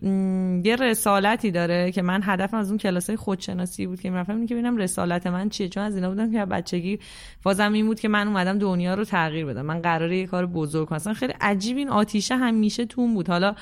[0.64, 4.46] یه رسالتی داره که من هدفم از اون کلاسای خودشناسی بود که می‌رفتم.
[4.46, 5.68] که ببینم رسالت من چیه.
[5.68, 6.98] چون از اینا بودم که بچگی
[7.40, 9.62] فازم این بود که من اومدم دنیا رو تغییر بدم.
[9.62, 11.14] من قراره یه کار بزرگ کنم.
[11.14, 13.28] خیلی عجیب این آتیشه همیشه تون بود.
[13.28, 13.54] حالا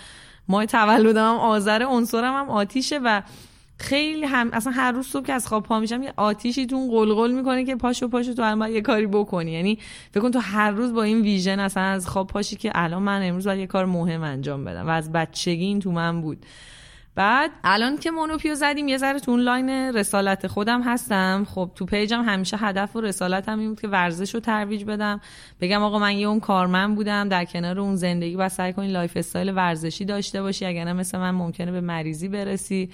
[0.49, 3.23] ماه تولدم هم آذر عنصرم هم آتیشه و
[3.79, 7.33] خیلی هم اصلا هر روز صبح که از خواب پا میشم یه آتیشی تو قلقل
[7.33, 9.53] می‌کنه که پاشو پاشو تو الان یه کاری بکنی.
[9.53, 9.79] یعنی
[10.11, 13.29] فکر کن تو هر روز با این vision اصلا از خواب پاشی که الان من
[13.29, 16.47] امروز باید یه کار مهم انجام بدم و از بچگی این تو من بود.
[17.15, 21.47] بعد الان که مونوپیو زدیم یه ذره تو اون line رسالت خودم هستم.
[21.51, 25.21] خب تو page م همیشه هدف و رسالتم این بود که ورزش رو ترویج بدم.
[25.61, 29.57] بگم آقا من یه اون کارمند بودم در کنار اون زندگی و سعی کنی lifestyle
[29.57, 32.91] ورزشی داشته باشی اگر مثل من ممکنه به مریضی برسی.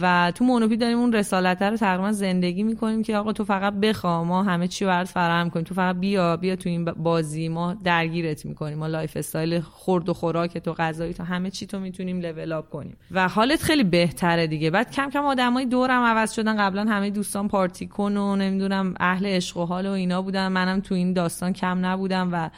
[0.00, 4.24] و تو مونوپی داریم اون رسالت رو تقریبا زندگی می‌کنیم که آقا تو فقط بخوا
[4.24, 5.64] ما همه چی برات فراهم کنیم.
[5.64, 8.78] تو فقط بیا بیا تو این بازی ما درگیرت می‌کنیم.
[8.78, 12.96] ما lifestyle خورد و خوراک تو غذایی تو همه چی تو می‌تونیم level up کنیم.
[13.10, 14.70] و حالت خیلی بهتره دیگه.
[14.70, 16.56] بعد کم کم آدمای دورم عوض شدن.
[16.56, 20.48] قبلا همه دوستان پارتی کن و نمی‌دونم اهل عشق و حال و اینا بودن.
[20.48, 22.50] منم تو این داستان کم نبودم و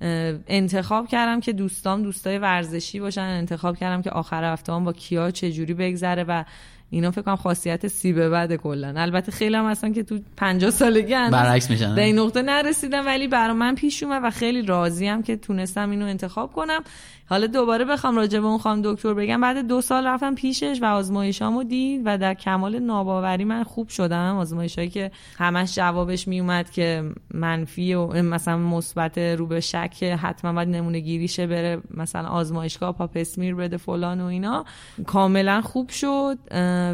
[0.00, 5.74] انتخاب کردم که دوستام دوستای ورزشی باشن انتخاب کردم که آخر هفته با کیا چجوری
[5.74, 6.44] بگذره و
[6.90, 8.94] اینا فکر کنم خاصیت سی به بعد کلا.
[8.96, 11.94] البته خیلی هم هستن که تو 50 سالگی برعکس میشن.
[11.94, 16.06] به این نقطه نرسیدم ولی برای من پیش اومد و خیلی راضیم که تونستم اینو
[16.06, 16.84] انتخاب کنم.
[17.30, 20.84] حالا دوباره بخوام راجع به اون خانم دکتر بگم بعد دو سال رفتم پیشش و
[20.84, 24.36] آزمایشامو دید و در کمال ناباوری من خوب شدم.
[24.36, 27.04] آزمایشایی که همش جوابش میومد که
[27.34, 33.15] منفی و مثلا مثبت رو به شک حتما باید نمونه گیریشه بره مثلا آزمایشگاه pap
[33.15, 34.64] smear بده فلان و اینا.
[35.06, 36.38] کاملا خوب شد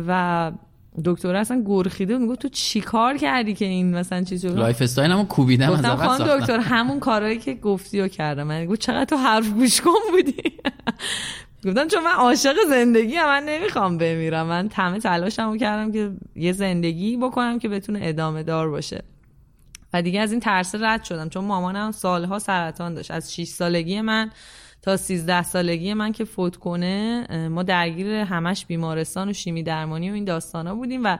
[0.09, 0.53] و
[1.05, 5.71] دکتر اصلا گرخیده میگه تو چیکار کردی که این مثلا چیز شد لایف استایلمو کوبیدم
[5.73, 8.43] از خانم دکتر همون کارهایی که گفتی و کردم.
[8.43, 10.43] من گفت چقدر تو حرف گوش کن بودی؟
[11.67, 14.47] گفتم چون من عاشق زندگیم من نمی‌خوام بمیرم.
[14.47, 19.03] من همه تلاشمو کردم که یه زندگی بکنم که بتونه ادامه دار باشه.
[19.93, 23.11] و دیگه از این ترس رد شدم چون مامانم سالها سرطان داشت.
[23.11, 24.31] از 6 سالگی من
[24.87, 30.15] تا 13 سالگی من که فوت کنه ما درگیر همش بیمارستان و شیمی درمانی و
[30.15, 31.19] این داستانا بودیم و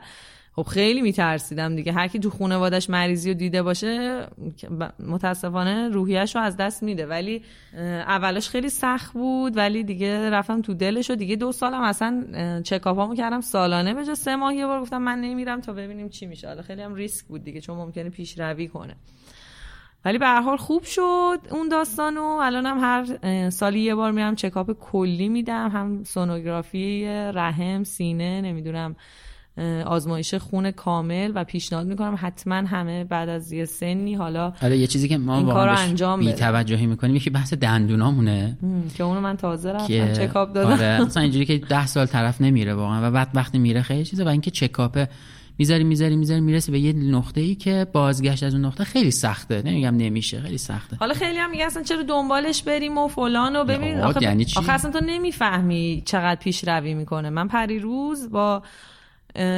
[0.55, 1.91] خب خیلی میترسیدم دیگه.
[1.91, 4.27] هر کی تو خانوادش مریضی رو دیده باشه
[4.99, 7.05] متاسفانه روحیش رو از دست میده.
[7.05, 7.43] ولی
[8.07, 13.15] اولش خیلی سخت بود ولی دیگه رفتم تو دلش و دیگه دو سالم اصلا چکاپامو
[13.15, 16.47] کردم سالانه به سه ماه یه بار گفتم من نمیرم تا ببینیم چی میشه.
[16.47, 18.95] حالا خیلی هم ریسک بود دیگه چون ممکنه پیشروی کنه.
[20.07, 24.35] ولی به هر حال خوب شد اون داستان و الانم هر سالی یه بار میرم
[24.35, 28.95] چکاپ کلی میدم هم سونوگرافی رحم سینه نمی‌دونم
[29.85, 34.87] آزمایش خون کامل و پیشنهاد می‌کنم حتما همه بعد از یه سنی حالا آره یه
[34.87, 38.57] چیزی که ما این کارو انجام بی توجهی می‌کنیم یکی بحث دندونامونه.
[38.97, 40.71] که اونو من تازه رفتم چکاپ دادم.
[40.71, 44.23] آره مثلا اینجوری که ده سال طرف نمیره واقعا و بعد وقتی میره خیلی چیزه.
[44.23, 45.07] و اینکه چکاپ
[45.59, 49.61] می‌ذاری می‌ذاری می‌ذاری می‌رسه به یه نقطه ای که بازگشت از اون نقطه خیلی سخته.
[49.65, 50.95] نمیگم نمیشه خیلی سخته.
[50.99, 54.71] حالا خیلی هم میگن اصلا چرا دنبالش بریم و فلان و ببین؟ آخه, یعنی؟ آخه
[54.71, 57.29] اصلا تو نمی‌فهمی چقدر پیشروی می‌کنه.
[57.29, 58.63] من پریروز با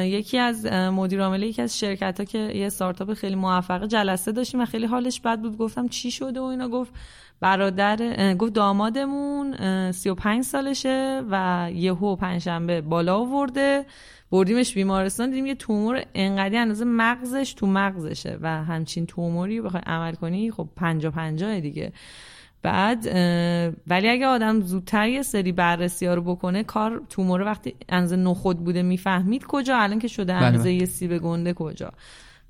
[0.04, 4.60] یکی از مدیر عامل یکی از شرکت ها که یه استارتاپ خیلی موفقه جلسه داشتیم
[4.60, 5.58] و خیلی حالش بد بود.
[5.58, 6.92] گفتم چی شده و اینا؟ گفت
[7.40, 9.56] برادر گفت دامادمون
[9.92, 13.86] 35 سالشه و یهو پنجشنبه بالا آورده.
[14.30, 15.30] بردیمش بیمارستان.
[15.30, 20.68] دیدیم یه تومور انقدی اندازه مغزش تو مغزشه و همچین توموری بخوای عمل کنی خب
[20.76, 21.92] پنجا پنجاه دیگه.
[22.62, 23.06] بعد
[23.86, 28.58] ولی اگه آدم زودتر یه سری بررسی ها رو بکنه کار تومور وقتی اندازه نخود
[28.58, 30.74] بوده می‌فهمید کجا الان که شده بله، اندازه بله.
[30.74, 31.90] یه سیب گنده کجا.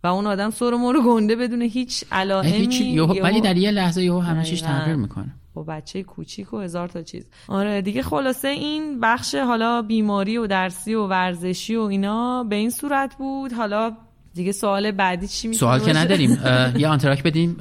[0.04, 4.44] و اون آدم سر مورو گنده بدون هیچ علائمی ولی در یه لحظه یهو همه
[4.44, 5.34] چیز تغییر می‌کنه.
[5.54, 7.26] با بچه کوچیک و هزار تا چیز.
[7.48, 12.70] آره دیگه خلاصه این بخش حالا بیماری و درسی و ورزشی و اینا به این
[12.70, 13.52] صورت بود.
[13.52, 13.96] حالا
[14.34, 16.30] دیگه سوال بعدی چی میشه سوال که نداریم.
[16.80, 17.54] یه آنتراک بدیم.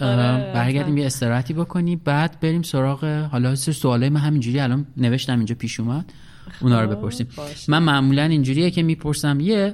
[0.54, 5.80] برگردیم یه استراحتی بکنی بعد بریم سراغ حالا سوالای من همینجوری الان نوشتم اینجا پیش
[5.80, 6.14] اومد.
[6.62, 7.28] اونا رو بپرسیم.
[7.68, 9.74] من معمولا اینجوریه که می‌پرسم یه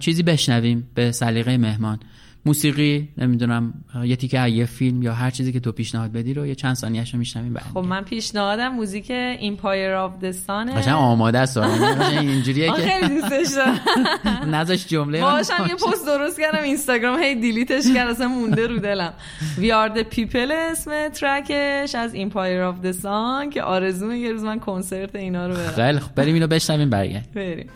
[0.00, 2.00] چیزی بشنویم به سلیقه مهمان.
[2.46, 3.74] موسیقی نمی‌دونم
[4.04, 7.18] یه تیکه یه فیلم یا هر چیزی که تو پیشنهاد بدی رو یه چند ثانیه‌اشو
[7.18, 11.56] میشنویم بعد خب من پیشنهادم music Empire of the Sun قشنگ آماده است.
[11.56, 12.72] اینجوریه که.
[12.72, 13.80] خیلی دوستش دارم.
[14.54, 18.78] نذاش جمله باشم یه پست درست کردم اینستاگرام هی delete ش کردم اصلا مونده رو
[18.78, 19.12] دلم.
[19.58, 24.44] We Are the People اسم ترکش از Empire of the Sun که آرزومه یه روز
[24.44, 25.72] من کنسرت اینا رو برم.
[25.72, 27.30] خیلی خب بریم اینو بشنویم برگردیم.
[27.34, 27.66] بریم.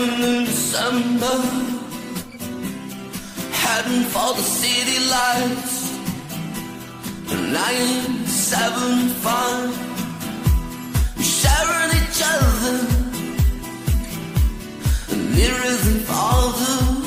[0.00, 1.36] Swimming in December,
[3.60, 5.76] heading for the city lights.
[7.52, 9.74] Nine, seven, five,
[11.36, 12.76] sharing each other,
[15.36, 16.80] mirrors and farther.
[16.80, 16.99] Scent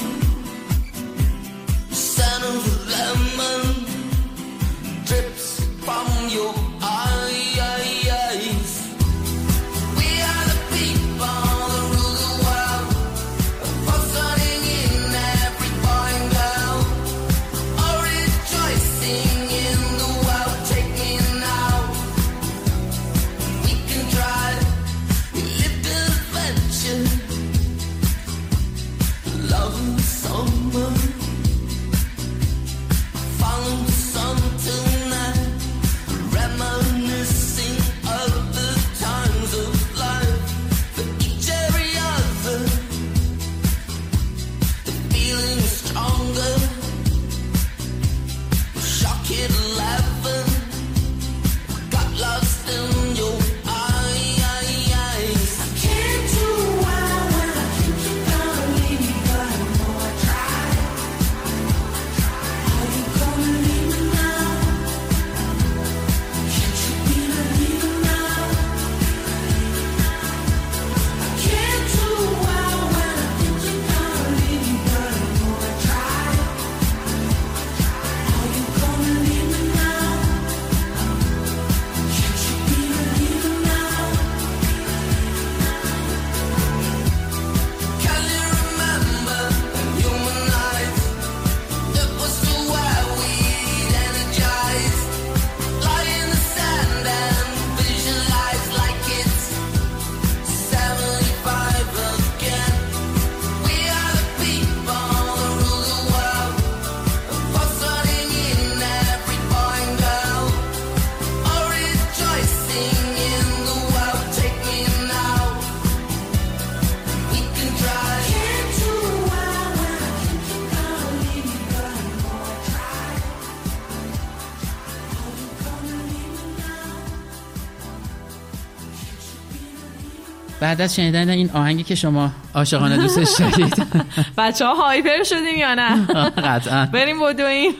[130.73, 133.87] بعد از شنیدن این آهنگی که شما عاشقانه دوستش دارید.
[134.37, 136.05] بچه ها هایپر شدیم یا نه؟
[136.47, 136.85] قطعا.
[136.85, 137.71] بریم بدویم.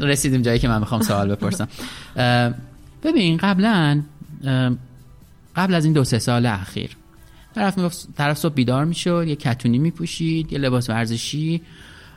[0.10, 1.68] رسیدیم جایی که من می‌خوام سوال بپرسم.
[3.02, 4.02] ببین قبلا
[5.56, 6.90] قبل از این دو سه سال اخیر
[7.54, 11.62] طرف می‌گفت طرف صبح بیدار می‌شد یه کتونی میپوشید یه لباس ورزشی.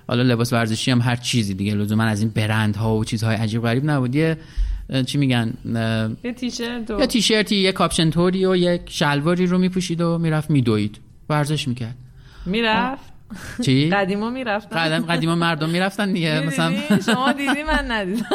[0.07, 3.89] حالا لباس ورزشی هم هر چیزی دیگه لزوما از این برندها و چیزهای عجیب غریب
[3.89, 4.15] نبود.
[4.15, 4.37] یه
[5.05, 5.53] چی میگن؟
[6.23, 10.49] یه تیشرت و یه تیشرتی یه کاپشن توری و یک شلواری رو میپوشید و می‌رفت
[10.49, 10.97] میدوید.
[11.29, 11.95] ورزش می‌کرد.
[12.45, 13.12] می‌رفت؟
[13.61, 14.77] چی؟ قدیما می‌رفتن.
[14.77, 16.73] قدم قدیما مردم می‌رفتن دیگه مثلا؟
[17.05, 18.25] شما دیدی من ندیدم.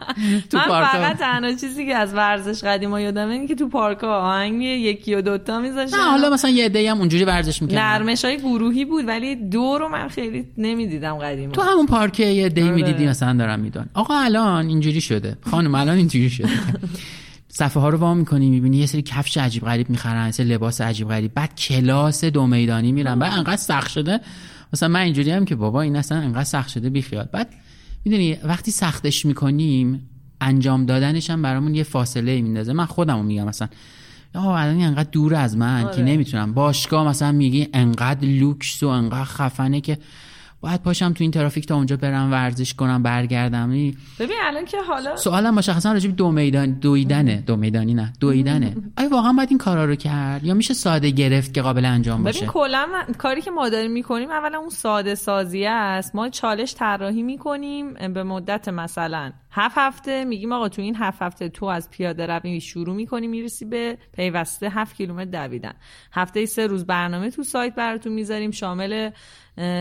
[0.50, 0.88] تو من پارکا.
[0.92, 5.20] فقط تنها چیزی که از ورزش قدیما یادمه اینه که تو پارکا آهنگ یکی و
[5.20, 5.96] دوتا میذاشتن.
[5.96, 7.82] نه حالا مثلا یه عده‌ای هم اونجوری ورزش می‌کردن.
[7.82, 12.48] نرمش های گروهی بود ولی دو رو من خیلی نمی‌دیدم قدیما تو همون پارک یه
[12.48, 12.70] دی آره.
[12.70, 15.36] می‌دیدی مثلا دارم میدون آقا الان اینجوری شده.
[15.50, 16.48] خانم الان اینجوری شده.
[17.58, 21.08] صفحه ها رو وا می‌کنی می‌بینی یه سری کفش عجیب غریب می‌خرن سری لباس عجیب
[21.08, 21.34] غریب.
[21.34, 23.18] بعد کلاس دو میدانی میرن.
[23.18, 24.20] بعد انقدر سخت شده.
[24.72, 27.48] مثلا من اینجوری هم که بابا این اصلا انقدر سخت شده بیخیال بعد
[28.04, 30.08] می‌دونی وقتی سختش می‌کنیم
[30.40, 32.72] انجام دادنش هم برامون یه فاصله میندازه.
[32.72, 33.68] من خودمو میگم مثلا
[34.34, 36.02] آه الان انقدر دور از من که آره.
[36.02, 36.52] نمی‌تونم.
[36.52, 39.98] باشگاه مثلا میگی انقدر لوکس و انقدر خفنه که
[40.60, 43.68] باید پاشم تو این ترافیک تا اونجا برم ورزش کنم برگردم.
[43.70, 48.76] ببین الان که حالا سوالم مشخصا راجع به دو میدان دویدنه دو میدانی نه دویدنه
[48.98, 52.38] آیا واقعا باید این کارا رو کرد؟ یا میشه ساده گرفت که قابل انجام باشه؟
[52.38, 56.14] ببین کلا من- کاری که ما داریم می‌کنیم اولا اون ساده سازیه است.
[56.14, 60.24] ما چالش طراحی می‌کنیم به مدت مثلا هفت هفته.
[60.24, 64.68] میگیم آقا تو این هفت هفته تو از پیاده روی شروع می‌کنی می‌رسی به پیوسته
[64.70, 65.72] هفت کیلومتر دویدن.
[66.12, 68.50] هفته سه روز برنامه تو سایت براتون می‌ذاریم.
[68.50, 69.10] شامل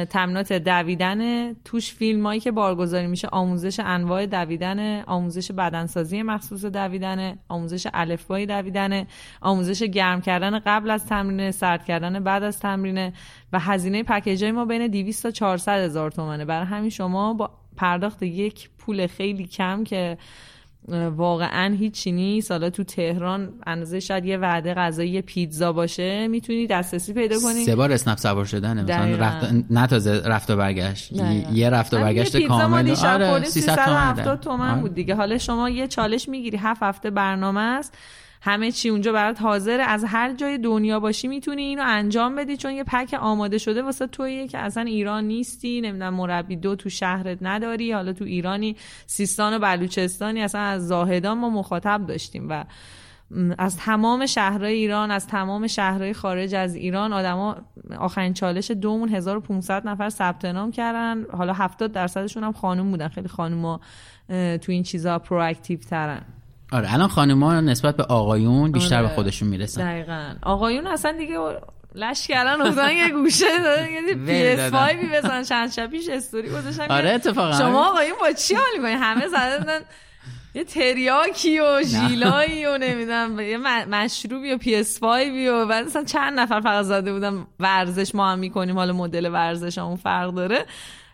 [0.09, 7.37] تمرینات دویدن توش فیلم هایی که بارگذاری میشه آموزش انواع دویدن آموزش بدنسازی مخصوص دویدن
[7.49, 9.07] آموزش الفبای دویدن
[9.41, 13.13] آموزش گرم کردن قبل از تمرین سرد کردن بعد از تمرین
[13.53, 16.45] و هزینه پکیج ما بین 200 تا 400 هزار تومنه.
[16.45, 20.17] برای همین شما با پرداخت یک پول خیلی کم که
[21.15, 22.51] واقعا هیچی نیست.
[22.51, 26.27] حالا تو تهران اندازه شاید یه وعده غذایی پیتزا باشه.
[26.27, 27.65] می‌تونی دسترسی پیدا کنی.
[27.65, 28.83] سه بار اسنپ سوار شدنه.
[28.83, 29.15] مثلا.
[29.15, 31.13] رفت نه تازه رفت و برگشت.
[31.13, 31.51] دقیقاً.
[31.53, 32.95] یه رفت و برگشت کامل.
[33.05, 33.49] آره خوردیم.
[33.49, 35.15] 300 تومن 370 تومن بود دیگه.
[35.15, 36.57] حالا شما یه چالش می‌گیری.
[36.57, 37.97] هفت هفته برنامه است.
[38.41, 42.71] همه چی اونجا برات حاضر از هر جای دنیا باشی می‌تونی اینو انجام بدی چون
[42.71, 45.81] یه پک آماده شده واسه تویی که اصلا ایران نیستی.
[45.81, 48.75] نمی‌دونم مربی دو تو شهرت نداری حالا تو ایرانی
[49.05, 52.63] سیستان و بلوچستانی اصلا از زاهدان ما مخاطب داشتیم و
[53.57, 57.55] از تمام شهرهای ایران از تمام شهرهای خارج از ایران آدما
[57.99, 61.25] آخرین چالش دومون 1500 نفر ثبت نام کردن.
[61.31, 63.07] حالا 70 درصدشون هم خانم بودن.
[63.07, 63.79] خیلی خانوما
[64.29, 66.21] تو این چیزا proactive ترن.
[66.71, 69.07] آره الان خانم‌ها نسبت به آقایون بیشتر آره.
[69.07, 69.91] به خودشون می‌رسن.
[69.91, 70.33] دقیقا.
[70.43, 71.37] آقایون اصلا دیگه
[71.95, 74.87] لش کردن افتادن یه گوشه دادن یه PS دادن.
[74.87, 77.57] 5 بزن چند شب پیش استوری گذاشتن آره اتفاقا.
[77.57, 79.27] شما آقایون با چی حال می‌کنین همه
[79.59, 79.79] بودن
[80.53, 86.39] یه تریاکی و ژیلایی و نمی‌دونم یه مشروبی و PS 5 و بعد مثلا چند
[86.39, 90.65] نفر فقط زده بودن ورزش ما هم می‌کنیم حالا مدل ورزش همون فرق داره.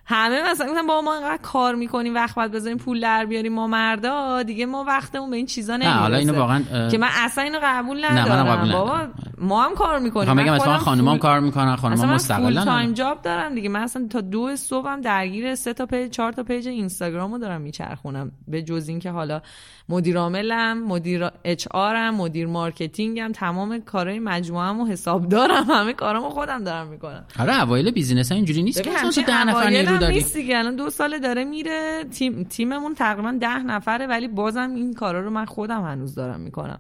[0.06, 3.68] همه مثلا گفتن با ما انقدر کار می‌کنیم وقت باید بذاریم پول در بیاریم ما
[3.68, 7.60] مردا دیگه ما وقتمون به این چیزا نمی‌رسه حالا اینو واقعا، که من اصلا اینو
[7.64, 8.46] قبول ندارم.
[8.46, 9.00] قبول بابا.
[9.38, 10.40] ما هم کار می‌کنیم.
[10.40, 13.70] اتفاقا خانم‌ها هم کار می‌کنن خانم‌ها اصلا من مستقلن full-time job دارم دیگه.
[13.70, 18.32] من اصلا تا دو صبحم درگیر سه تا page چهار تا page اینستاگرامو دارم میچرخونم.
[18.48, 19.42] به جز اینکه حالا
[19.90, 26.30] مدیر عاملم مدیر HR م مدیر marketing م تمام کارهای مجموعه‌مو و حسابدارم همه کارامو
[26.30, 27.26] خودم دارم می‌کنم.
[27.40, 30.38] آره اوایل business ها اینجوری نیست که مثلا تو همچین ده نفر هم داری نیست
[30.38, 32.04] دیگه الان دو سال داره میره.
[32.12, 36.80] تیم تیممون تقریبا ده نفره ولی بازم این کارا رو من خودم هنوز دارم می‌کنم.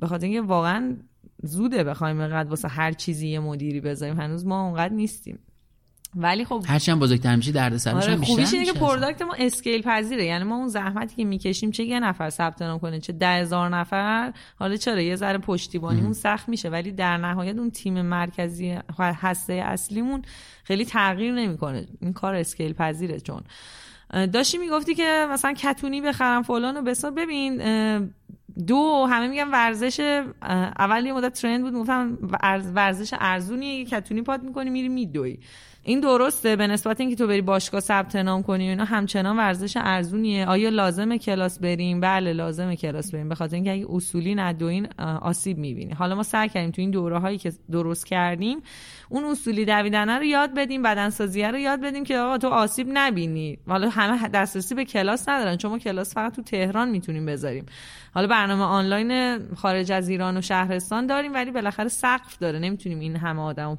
[0.00, 0.96] به خاطر اینکه واقعا
[1.42, 4.20] زوده بخوایم اینقدر واسه هر چیزی یه مدیری بذاریم.
[4.20, 5.38] هنوز ما اونقدر نیستیم.
[6.16, 8.84] ولی خب هرچی هم بزرگتر میشی درد سرش آره خوبیش اینه که میشه.
[8.84, 10.24] product ما scale پذیره.
[10.24, 13.68] یعنی ما اون زحمتی که می‌کشیم چه یه نفر ثبت نام کنه چه ده هزار
[13.68, 16.68] نفر حالا چرا یه ذره پشتیبانیمون سخت میشه.
[16.68, 20.22] ولی در نهایت اون تیم مرکزی هسته اصلیمون
[20.64, 21.86] خیلی تغییر نمی‌کنه.
[22.00, 23.42] این کار scale پذیره چون.
[24.10, 27.62] اه، داشتی می‌گفتی که مثلا کتونی بخرم فلان و ببین
[28.66, 33.84] دو همه میگن ورزش اه، اول یه مدت trend بود می‌گفتم ورز- ورزش ارزونیه یه
[33.84, 35.38] کتونی پات می‌کنی میری میدوی.
[35.86, 40.46] این درسته؟ به نسبت اینکه تو بری باشگاه ثبت نام کنی اینا همچنان ورزش ارزونیه.
[40.46, 43.28] آیا لازمه کلاس بریم؟ بله لازمه کلاس بریم.
[43.28, 44.88] به خاطر اینکه اگه اصولی ندوین
[45.22, 45.92] آسیب می‌بینی.
[45.92, 48.58] حالا ما سعی کردیم تو این دوره هایی که درست کردیم
[49.08, 53.58] اون اصولی دویدنه رو یاد بدیم بدنسازیه رو یاد بدیم که آقا تو آسیب نبینی.
[53.68, 55.56] حالا همه دسترسی به کلاس ندارن.
[55.56, 57.66] چون ما کلاس فقط تو تهران می‌تونیم بذاریم.
[58.14, 62.58] حالا برنامه آنلاین خارج از ایران و شهرستان داریم ولی بالاخره سقف داره.
[62.58, 63.78] نمی‌تونیم این همه آدم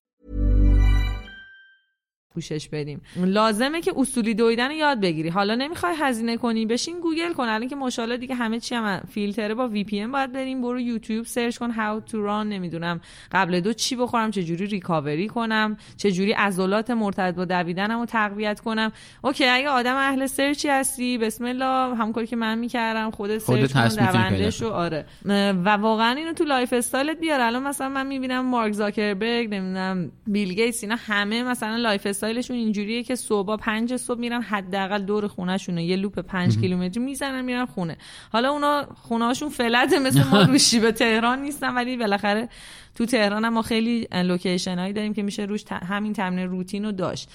[2.33, 3.01] پوشش بدیم.
[3.15, 5.29] لازمه که اصولی دویدن رو یاد بگیری.
[5.29, 7.43] حالا نمی‌خوای هزینه کنی بشین گوگل کن.
[7.43, 10.61] الان که ماشاءالله دیگه همه چی هم فیلتره با VP باید بریم.
[10.61, 12.47] برو یوتیوب search کن how to run.
[12.47, 13.01] نمی‌دونم
[13.31, 18.05] قبل دو چی بخورم چه جوری recovery کنم چه جوری عضلات مرتبط با دویدنم رو
[18.05, 18.91] تقویت کنم.
[19.23, 23.37] okay اگه آدم اهل search ی هستی بسم الله همون کاری که من می‌کردم خودت
[23.37, 25.05] خودت search کن دوندش و آره.
[25.25, 27.41] و واقعا اینو تو lifestyle ت بیار.
[27.41, 33.03] الان مثلا من می‌بینم مارک زاکربرگ نمی‌دونم بیل گیتس اینا همه مثلا lifestyle شون اینجوریه
[33.03, 37.97] که صبح پنج صبح میرن حداقل دور خونهشون یه loop پنج کیلومتری می‌زنن میرن خونه.
[38.31, 42.49] حالا اونا خونهاشون flat ه مثل ما رو شیب تهران نیستن ولی بالاخره
[42.95, 46.91] تو تهران هم ما خیلی location هایی داریم که میشه روش همین تمرین روتین رو
[46.91, 47.29] داشت.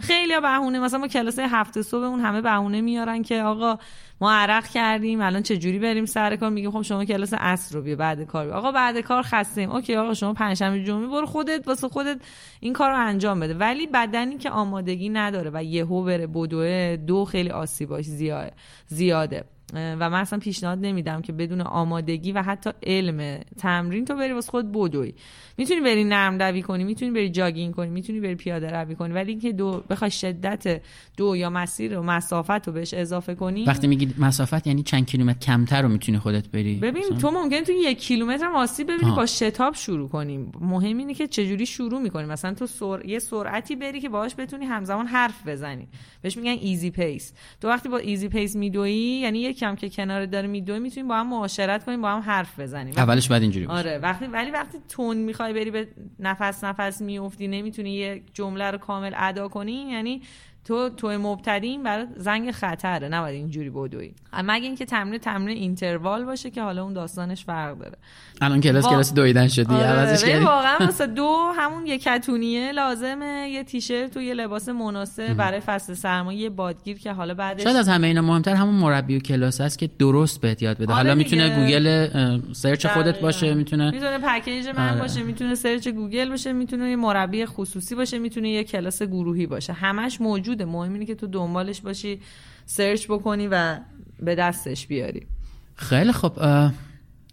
[0.00, 0.78] خیلی بهونه.
[0.80, 3.78] مثلا ما کلاس هفته صبح اون همه بهونه میارن که آقا
[4.20, 7.82] ما عرق کردیم الان چه جوری بریم سر کار؟ میگیم خب شما کلاس عصر رو
[7.82, 8.54] بیا بعد کار بیا.
[8.54, 9.70] آقا بعد کار خستیم.
[9.70, 12.20] okay آقا شما پنجشنبه جمعه برو خودت واسه خودت
[12.60, 13.54] این کار رو انجام بده.
[13.54, 18.52] ولی بدنی که آمادگی نداره و یهو بره بدوه دو خیلی آسیباش زیاده.
[18.86, 19.44] زیاده.
[19.72, 24.50] و من اصلا پیشنهاد نمیدم که بدون آمادگی و حتی علم تمرین تو بری واسه
[24.50, 25.14] خود بدوی.
[25.56, 29.30] می‌تونی بری نرم دوی کنی می‌تونی بری جاگینگ کنی می‌تونی بری پیاده روی کنی ولی
[29.30, 30.82] اینکه دو بخوای شدت
[31.16, 33.64] دو یا مسیر و مسافت رو بهش اضافه کنی.
[33.64, 37.60] وقتی میگی مسافت یعنی چند کیلومتر کمتر رو می‌تونی خودت بری؟ ببین مثلا؟ تو ممکن
[37.60, 39.10] تو یک کیلومتر هم آسیب ببینی.
[39.16, 42.26] با شتاب شروع کنیم مهم اینه که چجوری شروع می‌کنی.
[42.26, 43.04] مثلا تو سر...
[43.04, 45.88] یه سرعتی بری که باهاش بتونی همزمان حرف بزنی.
[46.22, 50.48] بهش میگن easy pace تو وقتی با easy pace میدوی یعنی یکم که کنار داره
[50.48, 53.78] میدوی می‌تونی با هم معاشرت کنیم با هم حرف بزنیم اولش بعد اینجوری باشه.
[53.78, 55.88] آره وقتی ولی وقتی تند می‌خوای بری به
[56.18, 60.22] نفس نفس میافتی نمی‌تونی یه جمله رو کامل ادا کنی یعنی
[60.64, 64.12] تو تو مبتدیم برای زنگ خطره نباید اینجوری بدوی.
[64.44, 67.96] مگه اینکه تمرین تمرین interval باشه که حالا اون داستانش فرق داره.
[68.40, 70.44] الان کلاس وا- کلاس دویدن شدی آره، عوضش ببین کردی.
[70.46, 75.94] واقعا واسه دو همون یه کتونیه لازمه یه تیشرت و یه لباس مناسب برای فصل
[75.94, 79.60] سرما یه بادگیر که حالا بعدش شاید از همه اینا مهمتر همون مربی و کلاس
[79.60, 80.84] هست که درست بهت یاد بده.
[80.92, 81.36] آره حالا دیگه.
[81.36, 82.08] می‌تونه گوگل
[82.52, 83.20] search خودت دقیقاً.
[83.26, 85.00] باشه می‌تونه می‌تونه package من آره.
[85.00, 89.72] باشه می‌تونه search گوگل باشه می‌تونه یه مربی خصوصی باشه می‌تونه یه کلاس گروهی باشه.
[89.72, 90.20] همش
[90.52, 90.64] موجوده.
[90.64, 92.20] مهم اینه که تو دنبالش باشی
[92.66, 93.80] search بکنی و
[94.22, 95.26] به دستش بیاری.
[95.74, 96.32] خیلی خب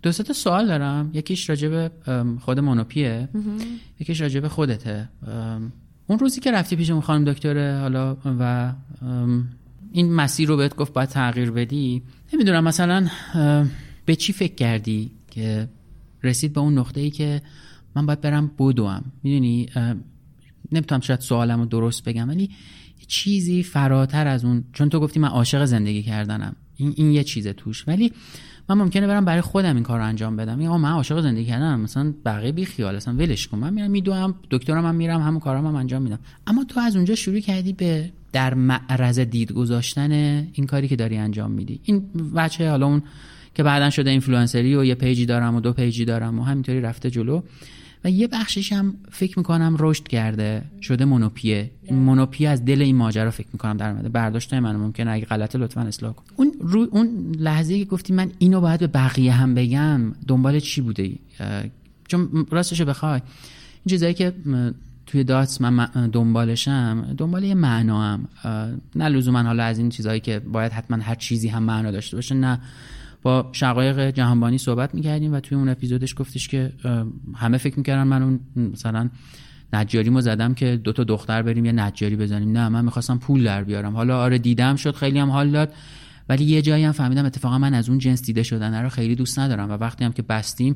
[0.04, 1.10] دو تا سوال دارم.
[1.14, 1.50] یکیش
[2.08, 3.30] ام، خود مونوپیه
[4.00, 5.10] یکیش راجع به خودته.
[6.08, 8.74] اون روزی که رفتی پیش اون خانم دکتره حالا و
[9.92, 12.02] این مسیر رو بهت گفت باید تغییر بدی.
[12.34, 13.08] نمی‌دونم مثلا
[14.06, 15.70] به چی فکر کردی که
[16.24, 17.42] رسید به اون نقطه ای که
[17.96, 19.70] من باید برم بدوم؟ می‌دونی
[20.72, 22.50] نمی‌تونم شاید سوالم رو درست بگم ولی
[23.10, 26.56] چیزی فراتر از اون چون تو گفتی من عاشق زندگی کردنم.
[26.78, 27.88] این, این یه چیزه توش.
[27.88, 28.12] ولی
[28.70, 30.62] من ممکنه برم برای خودم این کار رو انجام بدم.
[30.62, 31.80] یا من عاشق زندگی کردنم.
[31.80, 33.58] مثلا بقیه بی خیال اصلا ولش کن.
[33.58, 36.20] من میرم میدوام دکترم هم میرم همون کارام هم انجام میدم.
[36.48, 40.12] اما تو از اونجا شروع کردی به در معرض دید گذاشتن
[40.54, 41.80] این کاری که داری انجام میدی.
[41.84, 42.04] این
[42.36, 43.04] بچه حالا اون
[43.54, 46.44] که بعدا شده اینفلوئنسری و یه page ی دارم و دو page ی دارم و
[46.44, 47.42] همینطوری رفته جلو.
[48.04, 53.32] و یه بخشش هم فکر می‌کنم رشد کرده شده مونوپیه مونوپیه از دل این ماجرا
[53.32, 54.10] فکر می‌کنم در اومده.
[54.10, 58.32] برداشت من ممکنه اگه غلطه لطفا اصلاح کن اون رو اون لحظه که گفتی من
[58.40, 61.12] اینو باید به بقیه هم بگم دنبال چی بوده
[62.08, 64.34] چون راستشو بخوای این چیزایی که
[65.06, 68.28] توی داتس من دنبالشم دنبال یه معنا هم
[68.96, 72.36] نه لزوما حالا از این چیزهایی که باید حتما هر چیزی هم معنا داشته باشه
[72.36, 72.60] نه.
[73.22, 76.72] با شقایق جهانبانی صحبت می‌کردیم و توی اون اپیزودش گفتش که
[77.36, 79.10] همه فکر می‌کردن من اون مثلا
[79.74, 82.52] نجاریمو زدم که دو تا دختر بریم یه نجاری بزنیم.
[82.52, 83.96] نه من می‌خواستم پول در بیارم.
[83.96, 85.74] حالا آره دیدم شد خیلی هم حال داد.
[86.30, 89.40] ولی یه جایی هم فهمیدم اتفاقا من از اون جنس دیده شدن رو خیلی دوست
[89.40, 90.76] ندارم و وقتی هم که بستیم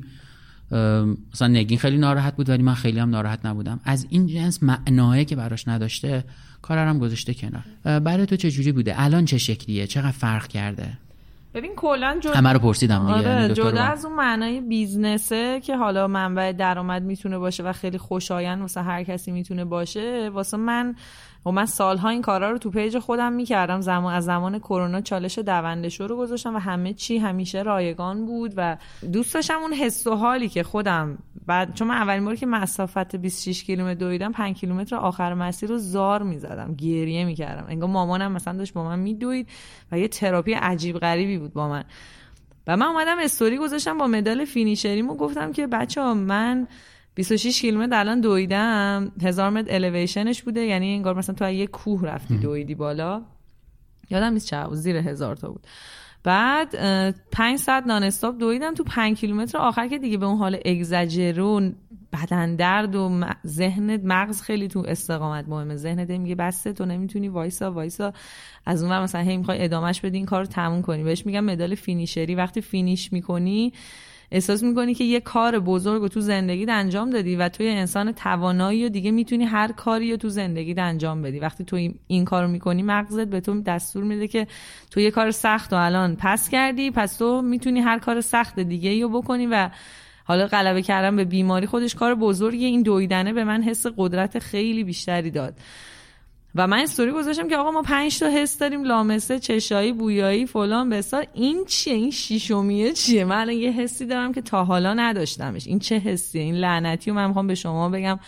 [1.32, 3.80] مثلا نگین خیلی ناراحت بود ولی من خیلی هم ناراحت نبودم.
[3.84, 6.24] از این جنس معنایی که براش نداشته
[6.62, 7.64] کارم گذاشته کنار.
[8.00, 10.98] برای تو چه جوری بوده؟ الان چه شکلیه؟ چقدر فرق کرده؟
[11.54, 15.60] ببین کلا جدا همه رو پرسیدم دیگه یعنی آره دکتر جدا از اون معنای بیزنسه
[15.60, 20.56] که حالا منبع درآمد می‌تونه باشه و خیلی خوشایند واسه هر کسی می‌تونه باشه واسه
[20.56, 20.94] من
[21.46, 23.80] و من سالها این کارا رو تو پیج خودم می‌کردم.
[23.80, 28.76] زمان از زمان کرونا چالش دوندشو رو گذاشتم و همه چی همیشه رایگان بود و
[29.12, 33.16] دوست داشتم اون حس و حالی که خودم بعد چون من اولین باری که مسافت
[33.16, 36.74] 26 کیلومتر دویدم 5 کیلومتر آخر مسیر رو زار می‌زدم.
[36.74, 37.66] گریه می‌کردم.
[37.68, 39.48] انگار مامانم مثلا داشت با من میدوید
[39.92, 41.84] و یه تراپی عجیب غریبی بود با من.
[42.66, 46.66] و من اومدم استوری گذاشتم با مدال فینیشریم و گفتم که بچه من
[47.14, 49.12] 26 کیلومتر الان دویدم.
[49.22, 50.60] هزار متر الیویشنش بوده.
[50.60, 53.22] یعنی انگار مثلا تو یه کوه رفتی دویدی بالا.
[54.10, 55.66] یادم نیست چه زیر هزار تا بود.
[56.24, 56.74] بعد
[57.32, 59.58] پنج ساعت نان استاپ دویدم تو پنج کیلومتر.
[59.58, 61.74] آخر که دیگه به اون حال اگزاجرون
[62.12, 65.76] بدن درد و ذهنت مغز خیلی تو استقامت مهمه.
[65.76, 67.28] ذهنت میگه بسته تو نمی‌تونی.
[67.28, 68.12] وایسا وایسا.
[68.66, 71.02] از اون مثلا هی می‌خوای ادامهش بدی این کار رو تموم کنی.
[71.02, 72.34] بهش میگم مدال فینیشری.
[72.34, 73.72] وقتی فینیش می‌کنی
[74.34, 78.86] احساس می‌کنی که یه کار بزرگ رو تو زندگیت انجام دادی و توی انسان توانایی
[78.86, 81.38] و دیگه می‌تونی هر کاری رو تو زندگیت انجام بدی.
[81.38, 84.46] وقتی تو این, این کار رو می‌کنی مغزت به تو دستور میده که
[84.90, 89.02] تو یه کار سخت و الان پس کردی پس تو می‌تونی هر کار سخت دیگه
[89.02, 89.70] رو بکنی و
[90.24, 92.68] حالا غلبه کردن به بیماری خودش کار بزرگیه.
[92.68, 95.54] این دویدنه به من حس قدرت خیلی بیشتری داد.
[96.54, 100.90] و من استوری گذاشتم که آقا ما پنج تا حس داریم لامسه چشایی بویایی فلان
[100.90, 105.66] بسار این چیه؟ این شیشمیه چیه؟ من الان یه حسی دارم که تا حالا نداشتمش.
[105.66, 108.18] این چه حسیه؟ این لعنتی و من می‌خوام به شما بگم.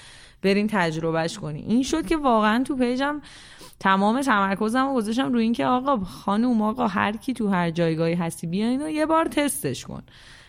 [0.43, 3.21] برین تجربهش کنی این شد که واقعا تو پیجم
[3.81, 8.47] تمام تمرکزم رو گذاشتم روی اینکه آقا خانوم آقا هر کی تو هر جایگاهی هستی
[8.47, 10.03] بیاین و یه بار تستش کن.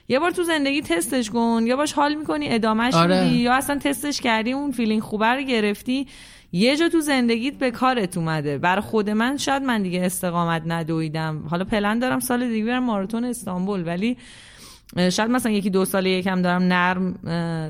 [0.08, 1.64] یه بار تو زندگی تستش کن.
[1.66, 3.24] یا باش حال می‌کنی ادامهش آره.
[3.24, 3.36] میدی.
[3.36, 6.08] یا اصلا تستش کردی اون feeling خوبه رو گرفتی.
[6.52, 8.58] یه جا تو زندگیت به کارت اومده.
[8.58, 11.44] برای خود من شاید من دیگه استقامت ندویدم.
[11.50, 14.18] حالا پلن دارم سال دیگه برم ماراتون استانبول ولی
[15.12, 17.16] شاید مثلا یکی دو سال یکم دارم نرم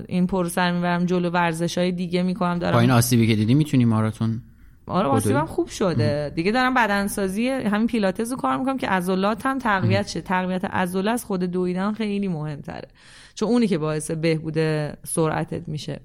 [0.07, 2.73] این پروسه رو می‌برم جلو ورزش های دیگه می‌کنم دارم.
[2.73, 4.41] با این آسیبی که دیدی می‌تونی ماراتون
[4.87, 6.31] آره؟ آسیبم خوب شده.
[6.35, 10.21] دیگه دارم بدنسازی همین پیلاتز رو کار می‌کنم که عضلات هم تقویت شه.
[10.21, 12.87] تقویت عضله از خود دویدن خیلی مهمتره.
[13.35, 14.57] چون اونی که باعث بهبود
[15.05, 15.99] سرعتت میشه.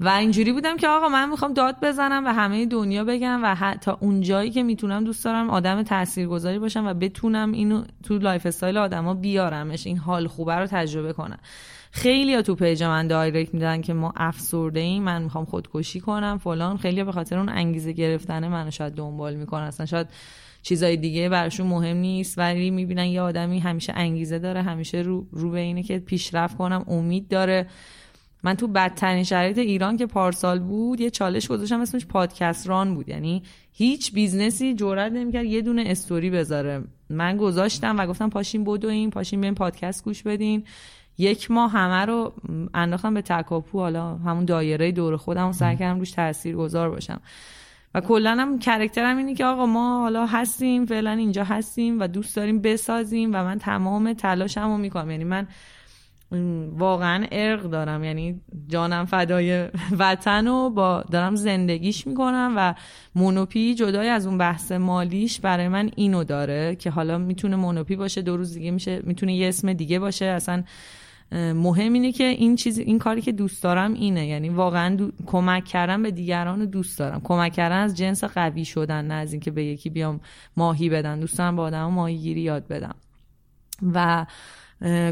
[0.00, 3.90] و اینجوری بودم که آقا من می‌خوام داد بزنم و همه دنیا بگم و حتی
[4.00, 9.14] اون جایی که می‌تونم دوست دارم آدم تاثیرگذاری باشم و بتونم اینو تو lifestyle آدما
[9.14, 11.38] بیارمش این حال خوبه رو تجربه کنم.
[11.90, 16.38] خیلی ها تو پیج من direct میدن که ما افسرده ایم من می‌خوام خودکشی کنم
[16.38, 16.76] فلان.
[16.76, 19.62] خیلی به خاطر اون انگیزه گرفتن منو شاید دنبال می‌کنن.
[19.62, 20.06] اصلا شاید
[20.62, 25.50] چیزای دیگه براشون مهم نیست ولی می‌بینن یه آدمی همیشه انگیزه داره همیشه رو, رو
[25.50, 27.66] به اینه که پیشرفت کنم امید داره.
[28.44, 33.08] من تو بدترین شرایط ایران که پارسال بود یه چالش گذاشتم اسمش پادکست run بود.
[33.08, 36.84] یعنی هیچ business ی جرئت نمی‌کرد یه دونه استوری بذاره.
[37.10, 40.64] من گذاشتم و گفتم پاشین بدوین پاشین بیاین پادکست گوش بدین.
[41.18, 42.32] یک ماه همه رو
[42.74, 43.78] انداختم به تکاپو.
[43.78, 47.20] حالا همون دایره دور خودم و سعی کردم روش تاثیر گذار باشم.
[47.94, 52.36] و کلا هم کرکترم اینه که آقا ما حالا هستیم فعلا اینجا هستیم و دوست
[52.36, 55.10] داریم بسازیم و من تمام تلاشم رو می‌کنم.
[55.10, 55.46] یعنی من
[56.76, 58.04] واقعا ارق دارم.
[58.04, 59.68] یعنی جانم فدای
[59.98, 62.74] وطن و با دارم زندگیش می‌کنم و
[63.14, 68.22] مونوپی جدای از اون بحث مالیش برای من اینو داره که حالا می‌تونه مونوپی باشه
[68.22, 70.24] دو روز دیگه میشه می‌تونه یه اسم دیگه باشه.
[70.24, 70.62] اصلا
[71.34, 74.26] مهم اینه که این چیز این کاری که دوست دارم اینه.
[74.26, 77.20] یعنی واقعا دو- کمک کردن به دیگران رو دوست دارم.
[77.24, 80.20] کمک کردن از جنس قوی شدن نه از اینکه به یکی بیام
[80.56, 81.20] ماهی بدن.
[81.20, 82.94] دوست دارم به آدم ماهی گیری یاد بدم.
[83.94, 84.26] و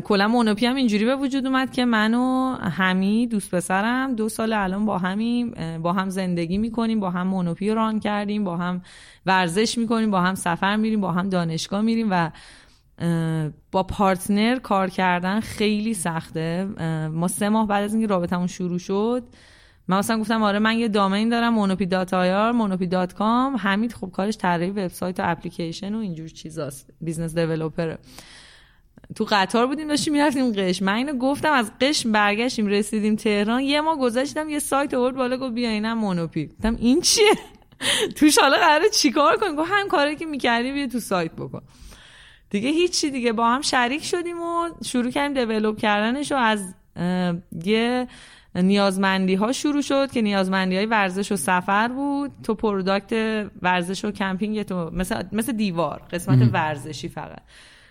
[0.04, 4.52] کلا مونوپی هم اینجوری به وجود اومد که من و همی دوست پسرم دو سال
[4.52, 8.82] الان با همیم اه، با هم زندگی می‌کنیم با هم مونوپی ران کردیم با هم
[9.26, 12.30] ورزش می‌کنیم با هم سفر میریم با هم دانشگاه میریم و
[13.72, 16.64] با partner کار کردن خیلی سخته.
[17.12, 19.22] ما سه ماه بعد از اینکه رابطمون شروع شد
[19.88, 23.56] من مثلا گفتم آره من یه domain دارم مونوپی dot ir مونوپی dot com.
[23.56, 27.98] حمید خب کارش طراحی وبسایت و اپلیکیشن و اینجور چیزاست business developer ه
[29.14, 33.60] تو قطار بودیم داشتیم می‌رفتیم قشم من اینو گفتم از قشم برگشتیم رسیدیم تهران.
[33.60, 37.32] یه ماه گذشت یه سایت آورد بالا گفت بیا اینم مونوپی گفتم این چیه؟
[38.16, 41.62] توش حالا قراره چیکار کنیم؟ گفت همون کاری که می‌کردی بیا تو سایت بکن.
[42.50, 43.32] دیگه هیچی دیگه.
[43.32, 46.74] با هم شریک شدیم و شروع کردیم develop کردنش و از
[47.64, 48.08] یه
[48.54, 52.30] نیازمندی ها شروع شد که نیازمندی های ورزش و سفر بود.
[52.42, 57.42] تو product ورزش و کمپینگ تو مثل, مثل دیوار قسمت ورزشی فقط.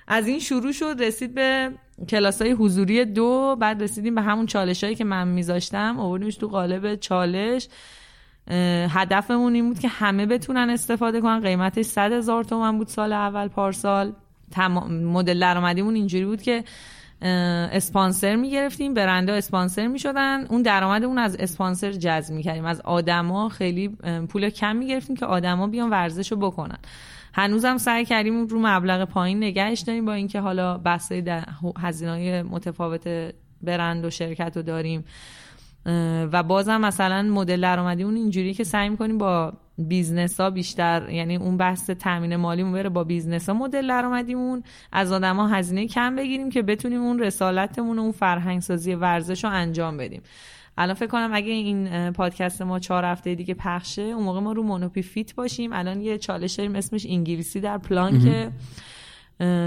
[0.10, 1.72] از این شروع شد رسید به
[2.10, 6.00] کلاس های حضوری دو بعد رسیدیم به همون چالش هایی که من میذاشتم.
[6.00, 7.68] آوردیمش تو قالب چالش.
[8.90, 11.42] هدفمون این بود که همه بتونن استفاده کنن.
[11.42, 14.14] قیمتش 100 هزار تومن بود سال اول پارسال.
[14.52, 16.64] تمام مدل درآمدیمون اینجوری بود که
[17.72, 18.94] اسپانسر می‌گرفتیم.
[18.94, 20.46] برنده اسپانسر می‌شدن.
[20.46, 22.66] اون درآمدمون از اسپانسر جذب می‌کردیم.
[22.66, 23.88] از آدما خیلی
[24.30, 26.78] پول کم می‌گرفتیم که آدما بیان ورزش رو بکنن.
[27.34, 31.12] هنوزم سعی کردیم رو مبلغ پایین نگهش داریم با اینکه حالا بحث
[31.78, 35.06] هزینه های متفاوت برند و شرکت رو داریم.
[36.32, 41.36] و بازم مثلا مدل درآمدی اون اینجوری که سعی می‌کنیم با business ها بیشتر یعنی
[41.36, 46.50] اون بحث تامین مالیمون بره با business ها مدل درآمدیمون از آدما هزینه کم بگیریم
[46.50, 50.22] که بتونیم اون رسالتمون و اون فرهنگ سازی ورزش رو انجام بدیم.
[50.80, 54.64] الان فکر کنم اگه این پادکست ما چهار هفته دیگه پخشه اون موقع ما رو
[54.64, 55.74] مونوپی fit باشیم.
[55.74, 58.20] الان یه چالش داریم اسمش انگلیسی در پلان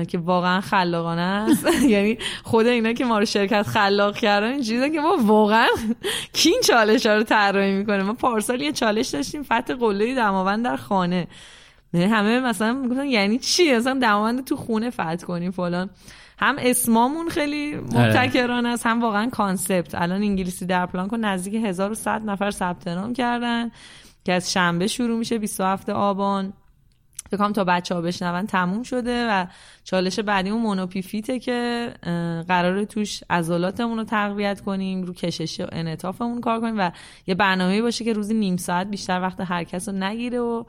[0.08, 1.66] که واقعا خلاقانه است.
[1.88, 5.66] یعنی خود اینا که ما رو شرکت خلاق کردن اینجوری که ما واقعا
[6.32, 10.64] کی این چالش ها رو طراحی می‌کنه؟ ما پارسال یه چالش داشتیم فتح قله دماوند
[10.64, 11.26] در خانه.
[11.94, 15.90] یعنی همه مثلا می‌گفتن یعنی چی؟ مثلا دماوند تو خونه فتح کنیم فلان.
[16.42, 19.94] هم اسمامون خیلی مبتکرانه است هم واقعا کانسپت.
[19.94, 23.70] الان انگلیسی در پلان کن نزدیک 1100 نفر ثبت نام کردن
[24.24, 26.52] که از شنبه شروع میشه 27 آبان.
[27.30, 29.46] فکر کنم تا بچه ها بشنون تموم شده و
[29.84, 36.40] چالش بعدیمون مونوپیفیته که اه، قراره توش عضلاتمون رو تقویت کنیم رو کشش و انعطافمون
[36.40, 36.90] کار کنیم و
[37.26, 40.64] یه برنامه باشه که روزی نیم ساعت بیشتر وقت هر کس رو نگیره و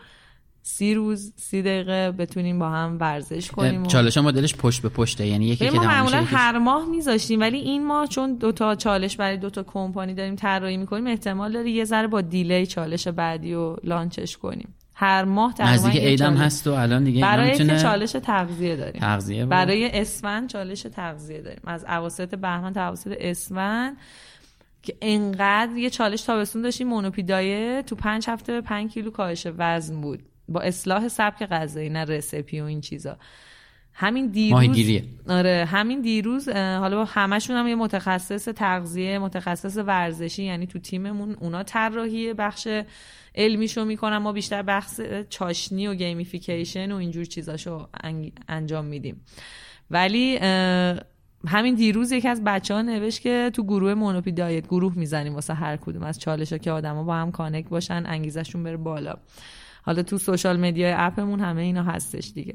[0.65, 3.85] سی روز سی دقیقه بتونیم با هم ورزش کنیم و...
[3.85, 7.57] چالش ها مدلش پشت به پشته یعنی یکی که ما معمولا هر ماه میذاشتیم ولی
[7.57, 12.07] این ماه چون دوتا چالش برای دوتا کمپانی داریم طراحی می‌کنیم احتمال داره یه ذره
[12.07, 14.75] با دیلی چالش بعدی رو لانچش کنیم.
[14.93, 16.41] هر ماه تقریبا نزدیک عیدم چالش.
[16.41, 21.61] هست و الان دیگه برای می‌تونه چالش تغذیه داریم؟ تغذیه برای اسفند چالش تغذیه داریم.
[21.65, 23.97] از اواسط بهمن تا اواسط اسفند
[24.83, 29.47] که انقدر یه چالش تابستون داشتیم مونوپی diet تو پنج هفته به پنج کیلو کاهش
[29.57, 30.23] وزن بود.
[30.49, 33.17] با اصلاح سبک غذایی نه recipe و این چیزا.
[33.95, 35.03] همین دیروز ماهیگیریه.
[35.29, 41.35] آره همین دیروز حالا با همشون هم یه متخصص تغذیه متخصص ورزشی یعنی تو تیممون
[41.39, 42.67] اونا طراحی بخش
[43.35, 44.17] علمیشو می‌کنن.
[44.17, 47.87] ما بیشتر بخش چاشنی و gamification و اینجور چیزاشو
[48.47, 49.21] انجام میدیم.
[49.91, 50.37] ولی
[51.47, 55.53] همین دیروز یکی از بچه ها نوشت که تو گروه مونوپی diet گروه می‌زنیم واسه
[55.53, 56.03] هر کدوم.
[56.03, 59.15] از چالش ها که آدما با هم connect باشن انگیزشون بره بالا.
[59.85, 62.53] حالا تو social media app مون همه اینا هستش دیگه.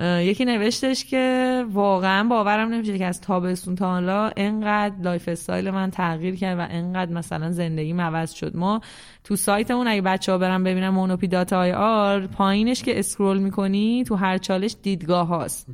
[0.00, 6.36] یکی نوشتش که واقعا باورم نمیشه که از تابستون تا حالا انقدر lifestyle من تغییر
[6.36, 8.56] کرد و انقدر مثلا زندگیم عوض شد.
[8.56, 8.80] ما
[9.24, 14.14] تو سایتمون اگه بچه ها برن ببینن مونوپی dot ir پایینش که scroll می‌کنی تو
[14.14, 15.66] هر چالش دیدگاه هاست.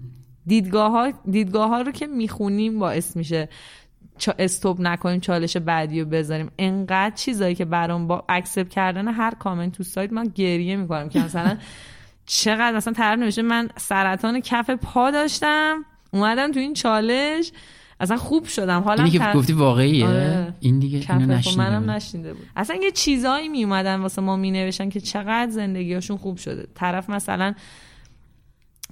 [0.46, 3.48] دیدگاه ها, دیدگاه ها رو که می‌خونیم باعث میشه.
[4.18, 6.50] چا استوب نکنیم چالش بعدی رو بذاریم.
[6.58, 11.20] انقدر چیزایی که برام با اکسپ کردن هر کامنت تو سایت من گریه می‌کنم که
[11.20, 11.56] مثلا
[12.26, 17.52] چقدر مثلا طرف نوشته من سرطان کف پا داشتم اومدم تو این چالش
[18.00, 18.80] اصلا خوب شدم.
[18.80, 20.54] حالا اینی که گفتی واقعیه؟ آره.
[20.60, 21.90] این دیگه اینو پا نشنیده منم بود.
[21.90, 22.46] نشنیده بود.
[22.56, 26.66] اصلا یه چیزایی می اومدن واسه ما می نوشتن که چقدر زندگیاشون خوب شده.
[26.74, 27.54] طرف مثلا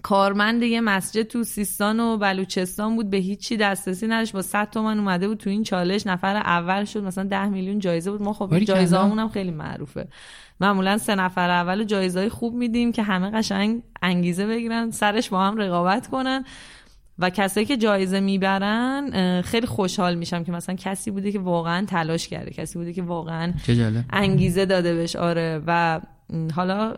[0.03, 4.33] کارمند یه مسجد تو سیستان و بلوچستان بود به هیچی دسترسی نداشت.
[4.33, 6.07] با 100 تومن اومده بود تو این چالش.
[6.07, 8.23] نفر اول شد مثلا 10 میلیون جایزه بود.
[8.23, 8.59] ما خب.
[8.59, 10.09] جایزه هم خیلی معروفه.
[10.61, 15.57] معمولا سه نفر اول جایزه خوب میدیم که همه قشنگ انگیزه بگیرن سرش با هم
[15.57, 16.45] رقابت کنن.
[17.19, 22.29] و کسایی که جایزه می‌برن خیلی خوشحال میشم که مثلا کسی بوده که واقعا تلاش
[22.29, 23.53] کرده کسی بوده که واقعا
[24.11, 25.17] انگیزه داده بهش.
[25.17, 25.63] آره.
[25.67, 26.01] و
[26.55, 26.95] حالا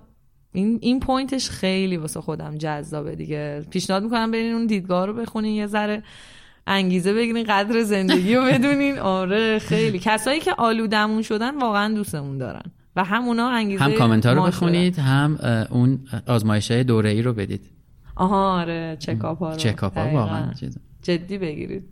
[0.54, 3.64] این این point ش خیلی واسه خودم جذابه دیگه.
[3.70, 6.02] پیشنهاد می‌کنم برین اون دیدگاه رو بخونین یه ذره
[6.66, 8.98] انگیزه بگیرین قدر زندگی رو بدونین.
[8.98, 9.98] آره خیلی.
[9.98, 12.62] کسایی که آلودمون شدن واقعا دوستمون دارن
[12.96, 15.38] و هم اونا انگیزه هم کامنت رو بخونید هم
[15.70, 17.70] اون آزمایش های دوره ای رو بدید.
[18.16, 19.56] آها آره checkup ها رو.
[19.56, 20.10] checkup ها.
[20.12, 20.52] واقعا.
[21.02, 21.82] جدی بگیرید.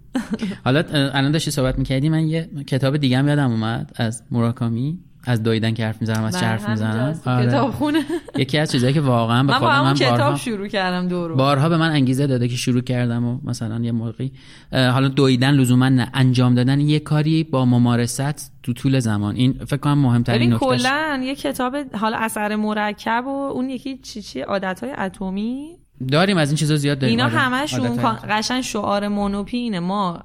[0.65, 5.43] حالا الان داشتی صحبت می‌کردی من یه کتاب دیگه هم یادم اومد از موراکامی از
[5.43, 8.01] دویدن که حرف می‌زنم از چه حرف می‌زنم؟ کتاب خونه
[8.37, 11.09] یکی از چیزایی که واقعا به من با خودم همون من کتاب بارها شروع کردم
[11.09, 11.37] دورو.
[11.37, 14.33] بارها به من انگیزه داده که شروع کردم و مثلا یه موقعی
[14.73, 19.37] حالا دویدن لزوما نه انجام دادن یه کاری با ممارست تو طول زمان.
[19.37, 20.83] این فکر کنم مهمترین نکتهش.
[20.83, 25.67] کلا یه کتاب حالا اثر مرکب و اون یکی چی چی؟ عادت های اتمی؟
[26.13, 27.19] داریم از این چیزا زیاد داریم.
[27.19, 27.39] اینا آره.
[27.39, 30.19] همشون عادتهای قشنگ شعار مونوپی اینه ما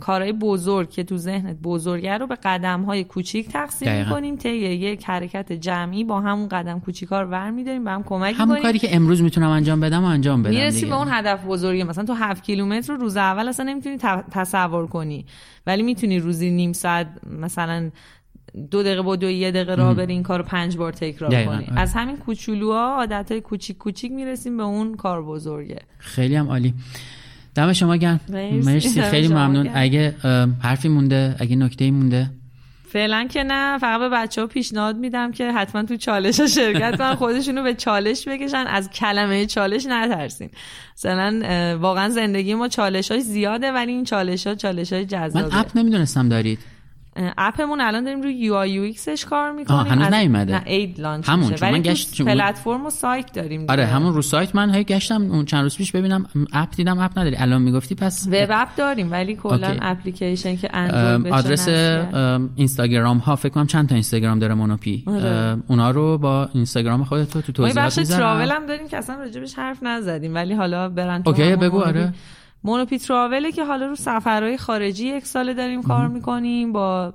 [0.00, 4.08] کارهای بزرگ که تو ذهنت بزرگه رو به قدم های کوچیک تقسیم دقیقاً.
[4.08, 4.36] می‌کنیم.
[4.36, 8.62] طی یک حرکت جمعی با همون قدم کوچیکا رو ور میداریم به هم کمک همون
[8.62, 10.86] کاری که امروز می‌تونم انجام بدم و انجام بدم می‌رسی.
[10.86, 11.82] به اون هدف بزرگی.
[11.82, 13.98] مثلا تو هفت کیلومتر رو روز اول اصلا نمی‌تونی
[14.30, 15.26] تصور کنی.
[15.66, 17.06] ولی می‌تونی روزی نیم ساعت
[17.40, 17.90] مثلا
[18.70, 21.56] دو دقیقه با دو یه دقیقه راه بری این کار رو پنج بار تکرار دقیقاً،
[21.56, 21.66] کنی.
[21.66, 21.80] آره.
[21.80, 25.78] از همین کوچولوها عادت های کوچیک کوچیک می‌رسیم به اون کار بزرگه.
[25.98, 26.74] خیلی هم عالی.
[27.54, 28.20] دم شما گرم.
[28.28, 29.02] مرسی.
[29.02, 29.64] خیلی ممنون.
[29.64, 29.72] گرم.
[29.76, 30.14] اگه
[30.60, 32.30] حرفی مونده اگه نکته مونده.
[32.88, 33.78] فعلا که نه.
[33.78, 37.74] فقط به بچه ها پیشنهاد میدم که حتما تو چالش ها شرکت کنن خودشونو به
[37.74, 38.64] چالش بکشن.
[38.66, 40.50] از کلمه چالش نترسین.
[40.96, 45.58] مثلا واقعا زندگی ما چالش های زیاده ولی این چالش ها چالش های من جذابه
[45.58, 46.58] اپ نمی‌دونستم دارید.
[47.16, 50.52] اپمون الان داریم روی یو آی یو ایکسش کار می‌کنیم آه، هنوز نیومده.
[50.52, 53.86] نه اید لانچ همون، میشه چون من گشت- پلتفرم و سایت داریم آره.
[53.86, 57.36] همون رو سایت من هی گشتم اون چند روز پیش ببینم app دیدم app نداری
[57.36, 59.76] الان می‌گفتی پس web app داریم ولی کلا.
[59.82, 61.68] اپلیکیشن که اندروید آدرس
[62.56, 65.56] اینستاگرام ها فکر کنم چند تا اینستاگرام داره مونوپی آره.
[65.68, 68.96] اونا رو با اینستاگرام خودت تو ما یه توضیحات بخش می‌ذارم travel هم داریم که
[68.96, 71.80] اصلا راجبش حرف نزدیم ولی حالا برن okay، بگو،.
[71.80, 72.12] آره.
[72.64, 77.14] مونوپی travel ه که حالا رو سفرهای خارجی یک ساله داریم کار می‌کنیم با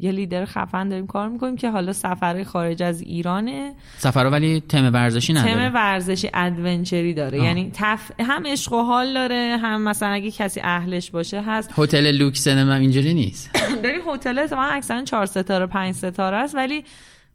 [0.00, 3.74] یه لیدر خفن داریم کار می‌کنیم که حالا سفرهای خارج از ایرانه.
[3.98, 5.54] سفر ولی تم ورزشی نداره.
[5.54, 7.38] تم ورزشی adventure ی داره.
[7.38, 7.44] آه.
[7.44, 8.10] یعنی تف...
[8.20, 11.70] هم عشق و حال داره هم مثلا اگه کسی اهلش باشه هست.
[11.78, 13.50] هتل لوکس نمی‌دونم اینجوری نیست.
[13.82, 16.84] داریم هتل اتفاقا اکثرا چهار ستاره پنج ستاره است ولی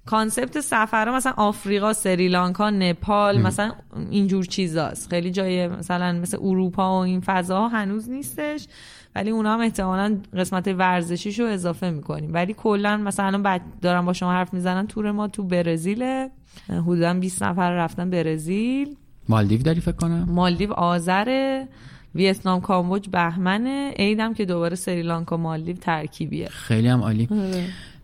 [0.05, 3.71] concept سفرها مثلا آفریقا سریلانکا نپال مثلا
[4.11, 5.09] اینجور چیزاست.
[5.09, 8.67] خیلی جای مثلا مثل اروپا و این فضاها هنوز نیستش
[9.15, 12.33] ولی اونا هم احتمالا قسمت ورزشیشو اضافه می‌کنیم.
[12.33, 16.27] ولی کلا مثلا بعد دارم با شما حرف می‌زنن تور ما تو برزیل
[16.69, 18.95] حدودا 20 نفر رفتن برزیل.
[19.29, 21.67] مالدیو داری فکر کنم؟ مالدیو آذره
[22.15, 23.91] ویتنام کامبوج بهمنه.
[23.99, 26.47] عیدم که دوباره سریلانکا مالدیو ترکیبیه.
[26.47, 27.27] خیلی هم عالی.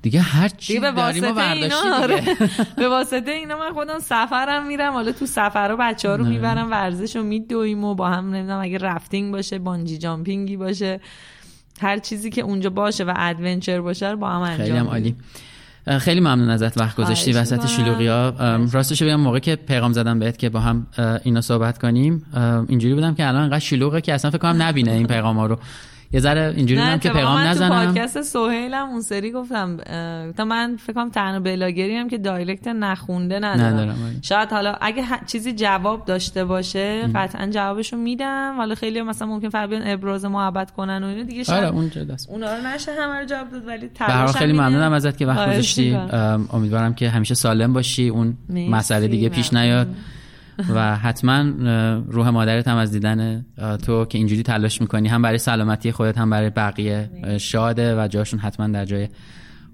[0.02, 2.22] دیگه هر چی دیگه به واسطه اینا آره.
[2.78, 7.16] به واسطه اینا من خودم سفرم میرم حالا تو سفر بچه ها رو می‌برم ورزش
[7.16, 11.00] رو میدویم و با هم نمی‌دونم اگه rafting باشه bungee jumping ی باشه
[11.82, 14.88] هر چیزی که اونجا باشه و adventure باشه رو با هم انجام خیلی هم.
[14.88, 15.16] عالی.
[16.00, 17.34] خیلی ممنون ازت وقت گذاشتی.
[17.34, 17.68] خواهش وسط.
[17.68, 18.30] شلوغی ها
[18.72, 20.88] راستش بگم موقع که پیغام زدم بهت که با هم
[21.24, 22.26] اینا صحبت کنیم
[22.68, 25.60] اینجوری بودم که الان انقدر شلوغه که اصلا فکر کنم نبینه این پیغام ها رو.
[26.14, 27.86] یه ذره اینجوری نه بودم که پیغام من تو نزنم.
[27.86, 29.78] پادکست سهیلم اون سری گفتم
[30.38, 34.16] تا من فکر کنم تنها بلاگری هم که دایرکت نخونده ندارم, ندارم، آره.
[34.22, 38.54] شاید حالا اگه چیزی جواب داشته باشه قطعا جوابشو میدم.
[38.58, 41.24] حالا خیلی مثلا ممکن فقط بیان ابراز محبت کنن و اینا.
[41.24, 42.30] دیگه شاید آره دست.
[42.30, 44.54] اونا رو نشه همه رو جواب داد ولی تلاشم خیلی.
[44.54, 45.98] ممنونم ازت که وقت خواهش گذاشتی.
[46.54, 49.54] امیدوارم که همیشه سالم باشی اون مسئله دیگه پیش.
[49.54, 49.88] نیاد.
[50.70, 51.40] و حتما
[52.08, 53.46] روح مادرت هم از دیدن
[53.86, 58.40] تو که اینجوری تلاش می‌کنی هم برای سلامتی خودت هم برای بقیه شاده و جاشون
[58.40, 59.08] حتما در جای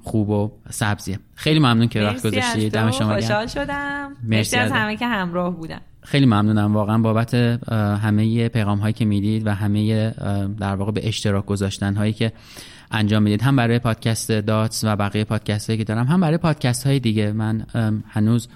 [0.03, 1.19] خوب و سبزیه.
[1.35, 2.69] خیلی ممنون که وقت گذاشتی.
[2.69, 3.13] دم شما.
[3.13, 4.11] خوشحال شدم.
[4.23, 4.71] مرسی از.
[4.71, 5.79] همه که همراه بودن.
[6.03, 6.73] خیلی ممنونم.
[6.73, 7.33] واقعا بابت
[8.03, 10.11] همه پیغام هایی که می‌دید و همه
[10.59, 12.31] در واقع به اشتراک گذاشتن هایی که
[12.91, 16.87] انجام می‌دید هم برای پادکست داتس و بقیه پادکست هایی که دارم هم برای پادکست
[16.87, 17.31] های دیگه.
[17.31, 17.65] من
[18.09, 18.47] هنوز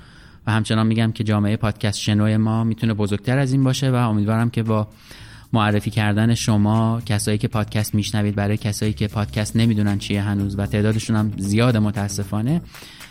[0.47, 4.49] و همچنان میگم که جامعه پادکست شنو ما می‌تونه بزرگتر از این باشه و امیدوارم
[4.49, 4.87] که با
[5.53, 10.65] معرفی کردن شما کسایی که پادکست میشنوید برای کسایی که پادکست نمی‌دونن چیه هنوز و
[10.65, 12.61] تعدادشون هم زیاد متاسفانه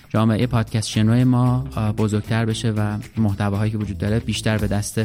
[0.09, 1.59] جامعه پادکست شنو ما
[1.98, 5.01] بزرگتر بشه و محتواهایی که وجود داره بیشتر به دست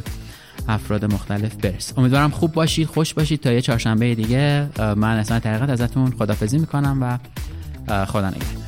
[0.67, 1.99] افراد مختلف برسه.
[1.99, 4.69] امیدوارم خوب باشید خوش باشید تا یه چهارشنبه دیگه.
[4.79, 7.17] من اصلا طریقت ازتون خدافزی می‌کنم و
[8.05, 8.65] خدا نگهدار.